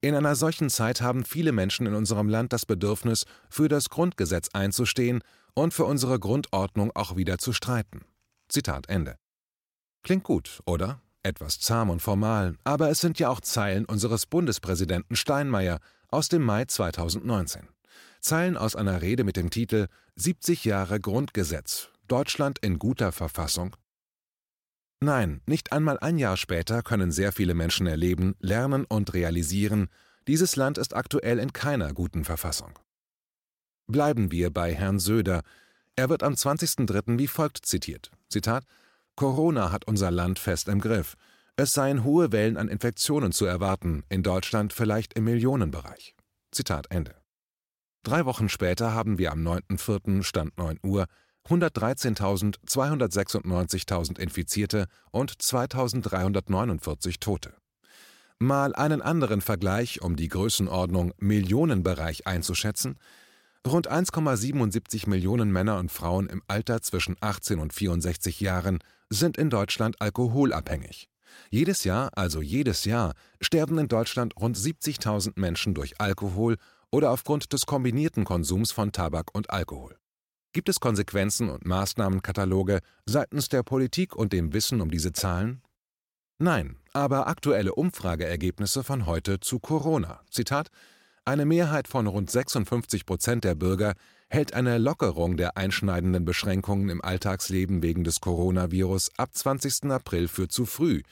in 0.00 0.14
einer 0.14 0.36
solchen 0.36 0.70
Zeit 0.70 1.00
haben 1.00 1.24
viele 1.24 1.50
Menschen 1.50 1.84
in 1.86 1.96
unserem 1.96 2.28
Land 2.28 2.52
das 2.52 2.64
Bedürfnis, 2.64 3.24
für 3.50 3.66
das 3.66 3.88
Grundgesetz 3.88 4.50
einzustehen 4.52 5.22
und 5.54 5.74
für 5.74 5.84
unsere 5.84 6.20
Grundordnung 6.20 6.92
auch 6.94 7.16
wieder 7.16 7.38
zu 7.38 7.52
streiten. 7.52 8.02
Zitat 8.48 8.88
Ende. 8.88 9.16
Klingt 10.04 10.22
gut, 10.22 10.60
oder? 10.64 11.00
Etwas 11.24 11.58
zahm 11.58 11.90
und 11.90 12.00
formal, 12.00 12.54
aber 12.62 12.88
es 12.88 13.00
sind 13.00 13.18
ja 13.18 13.30
auch 13.30 13.40
Zeilen 13.40 13.84
unseres 13.84 14.26
Bundespräsidenten 14.26 15.16
Steinmeier 15.16 15.80
aus 16.08 16.28
dem 16.28 16.42
Mai 16.44 16.66
2019. 16.66 17.71
Zeilen 18.22 18.56
aus 18.56 18.76
einer 18.76 19.02
Rede 19.02 19.24
mit 19.24 19.36
dem 19.36 19.50
Titel 19.50 19.88
70 20.14 20.64
Jahre 20.64 21.00
Grundgesetz. 21.00 21.88
Deutschland 22.06 22.60
in 22.60 22.78
guter 22.78 23.10
Verfassung? 23.10 23.74
Nein, 25.00 25.40
nicht 25.44 25.72
einmal 25.72 25.98
ein 25.98 26.18
Jahr 26.18 26.36
später 26.36 26.82
können 26.82 27.10
sehr 27.10 27.32
viele 27.32 27.54
Menschen 27.54 27.88
erleben, 27.88 28.36
lernen 28.38 28.84
und 28.84 29.12
realisieren, 29.12 29.88
dieses 30.28 30.54
Land 30.54 30.78
ist 30.78 30.94
aktuell 30.94 31.40
in 31.40 31.52
keiner 31.52 31.92
guten 31.92 32.24
Verfassung. 32.24 32.78
Bleiben 33.88 34.30
wir 34.30 34.50
bei 34.50 34.72
Herrn 34.72 35.00
Söder. 35.00 35.42
Er 35.96 36.08
wird 36.08 36.22
am 36.22 36.34
20.03. 36.34 37.18
wie 37.18 37.26
folgt 37.26 37.66
zitiert. 37.66 38.12
Zitat 38.28 38.64
Corona 39.16 39.72
hat 39.72 39.88
unser 39.88 40.12
Land 40.12 40.38
fest 40.38 40.68
im 40.68 40.80
Griff. 40.80 41.16
Es 41.56 41.72
seien 41.72 42.04
hohe 42.04 42.30
Wellen 42.30 42.56
an 42.56 42.68
Infektionen 42.68 43.32
zu 43.32 43.46
erwarten, 43.46 44.04
in 44.08 44.22
Deutschland 44.22 44.72
vielleicht 44.72 45.14
im 45.14 45.24
Millionenbereich. 45.24 46.14
Zitat 46.52 46.86
Ende. 46.90 47.21
Drei 48.04 48.24
Wochen 48.24 48.48
später 48.48 48.92
haben 48.92 49.18
wir 49.18 49.30
am 49.30 49.46
9.4. 49.46 50.24
Stand 50.24 50.58
9 50.58 50.80
Uhr 50.82 51.06
113.296.000 51.48 54.18
Infizierte 54.18 54.88
und 55.12 55.34
2.349 55.34 57.20
Tote. 57.20 57.54
Mal 58.40 58.74
einen 58.74 59.02
anderen 59.02 59.40
Vergleich, 59.40 60.02
um 60.02 60.16
die 60.16 60.26
Größenordnung 60.26 61.12
Millionenbereich 61.18 62.26
einzuschätzen. 62.26 62.98
Rund 63.64 63.88
1,77 63.88 65.08
Millionen 65.08 65.52
Männer 65.52 65.78
und 65.78 65.92
Frauen 65.92 66.26
im 66.26 66.42
Alter 66.48 66.82
zwischen 66.82 67.14
18 67.20 67.60
und 67.60 67.72
64 67.72 68.40
Jahren 68.40 68.80
sind 69.10 69.36
in 69.36 69.48
Deutschland 69.48 70.00
alkoholabhängig. 70.00 71.08
Jedes 71.50 71.84
Jahr, 71.84 72.10
also 72.16 72.42
jedes 72.42 72.84
Jahr, 72.84 73.14
sterben 73.40 73.78
in 73.78 73.86
Deutschland 73.86 74.34
rund 74.40 74.56
70.000 74.56 75.34
Menschen 75.36 75.74
durch 75.74 76.00
Alkohol 76.00 76.56
oder 76.92 77.10
aufgrund 77.10 77.52
des 77.52 77.66
kombinierten 77.66 78.24
Konsums 78.24 78.70
von 78.70 78.92
Tabak 78.92 79.34
und 79.34 79.50
Alkohol. 79.50 79.96
Gibt 80.52 80.68
es 80.68 80.80
Konsequenzen 80.80 81.48
und 81.48 81.64
Maßnahmenkataloge 81.64 82.80
seitens 83.06 83.48
der 83.48 83.62
Politik 83.62 84.14
und 84.14 84.34
dem 84.34 84.52
Wissen 84.52 84.82
um 84.82 84.90
diese 84.90 85.12
Zahlen? 85.12 85.62
Nein, 86.38 86.76
aber 86.92 87.26
aktuelle 87.26 87.74
Umfrageergebnisse 87.74 88.84
von 88.84 89.06
heute 89.06 89.40
zu 89.40 89.60
Corona. 89.60 90.20
Zitat: 90.30 90.68
Eine 91.24 91.46
Mehrheit 91.46 91.88
von 91.88 92.06
rund 92.06 92.30
56 92.30 93.06
Prozent 93.06 93.44
der 93.44 93.54
Bürger 93.54 93.94
hält 94.28 94.52
eine 94.52 94.76
Lockerung 94.76 95.36
der 95.38 95.56
einschneidenden 95.56 96.26
Beschränkungen 96.26 96.90
im 96.90 97.02
Alltagsleben 97.02 97.82
wegen 97.82 98.04
des 98.04 98.20
Coronavirus 98.20 99.10
ab 99.16 99.30
20. 99.32 99.90
April 99.90 100.28
für 100.28 100.48
zu 100.48 100.66
früh. 100.66 101.02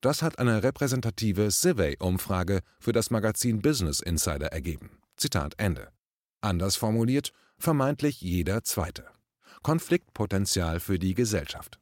Das 0.00 0.22
hat 0.22 0.38
eine 0.38 0.62
repräsentative 0.62 1.50
Survey-Umfrage 1.50 2.60
für 2.78 2.92
das 2.92 3.10
Magazin 3.10 3.60
Business 3.60 4.00
Insider 4.00 4.46
ergeben. 4.46 4.99
Zitat 5.20 5.54
Ende. 5.58 5.92
Anders 6.40 6.76
formuliert, 6.76 7.32
vermeintlich 7.58 8.22
jeder 8.22 8.64
Zweite. 8.64 9.04
Konfliktpotenzial 9.62 10.80
für 10.80 10.98
die 10.98 11.12
Gesellschaft. 11.12 11.78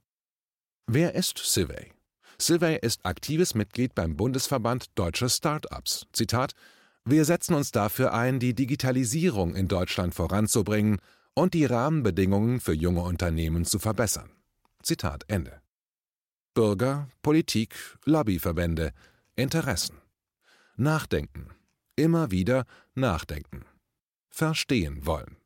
Wer 0.89 1.15
ist 1.15 1.39
Civey? 1.39 1.93
Civey 2.41 2.79
ist 2.83 3.07
aktives 3.07 3.55
Mitglied 3.55 3.95
beim 3.95 4.17
Bundesverband 4.17 4.87
Deutsche 4.97 5.29
Start-ups. 5.29 6.07
Zitat: 6.13 6.55
Wir 7.05 7.25
setzen 7.25 7.55
uns 7.55 7.71
dafür 7.71 8.13
ein, 8.13 8.41
die 8.41 8.55
Digitalisierung 8.55 9.55
in 9.55 9.69
Deutschland 9.69 10.17
voranzubringen 10.17 10.99
und 11.35 11.55
die 11.55 11.65
Rahmenbedingungen 11.65 12.59
für 12.59 12.75
junge 12.75 13.03
Unternehmen 13.03 13.65
zu 13.65 13.79
verbessern. 13.79 14.31
Zitat 14.83 15.23
Ende. 15.29 15.63
Bürger, 16.55 17.09
Politik, 17.23 17.77
Lobbyverbände, 18.05 18.93
Interessen. 19.37 19.99
Nachdenken. 20.77 21.55
Immer 21.99 22.31
wieder 22.31 22.65
nachdenken. 22.95 23.65
Verstehen 24.31 25.05
wollen. 25.05 25.37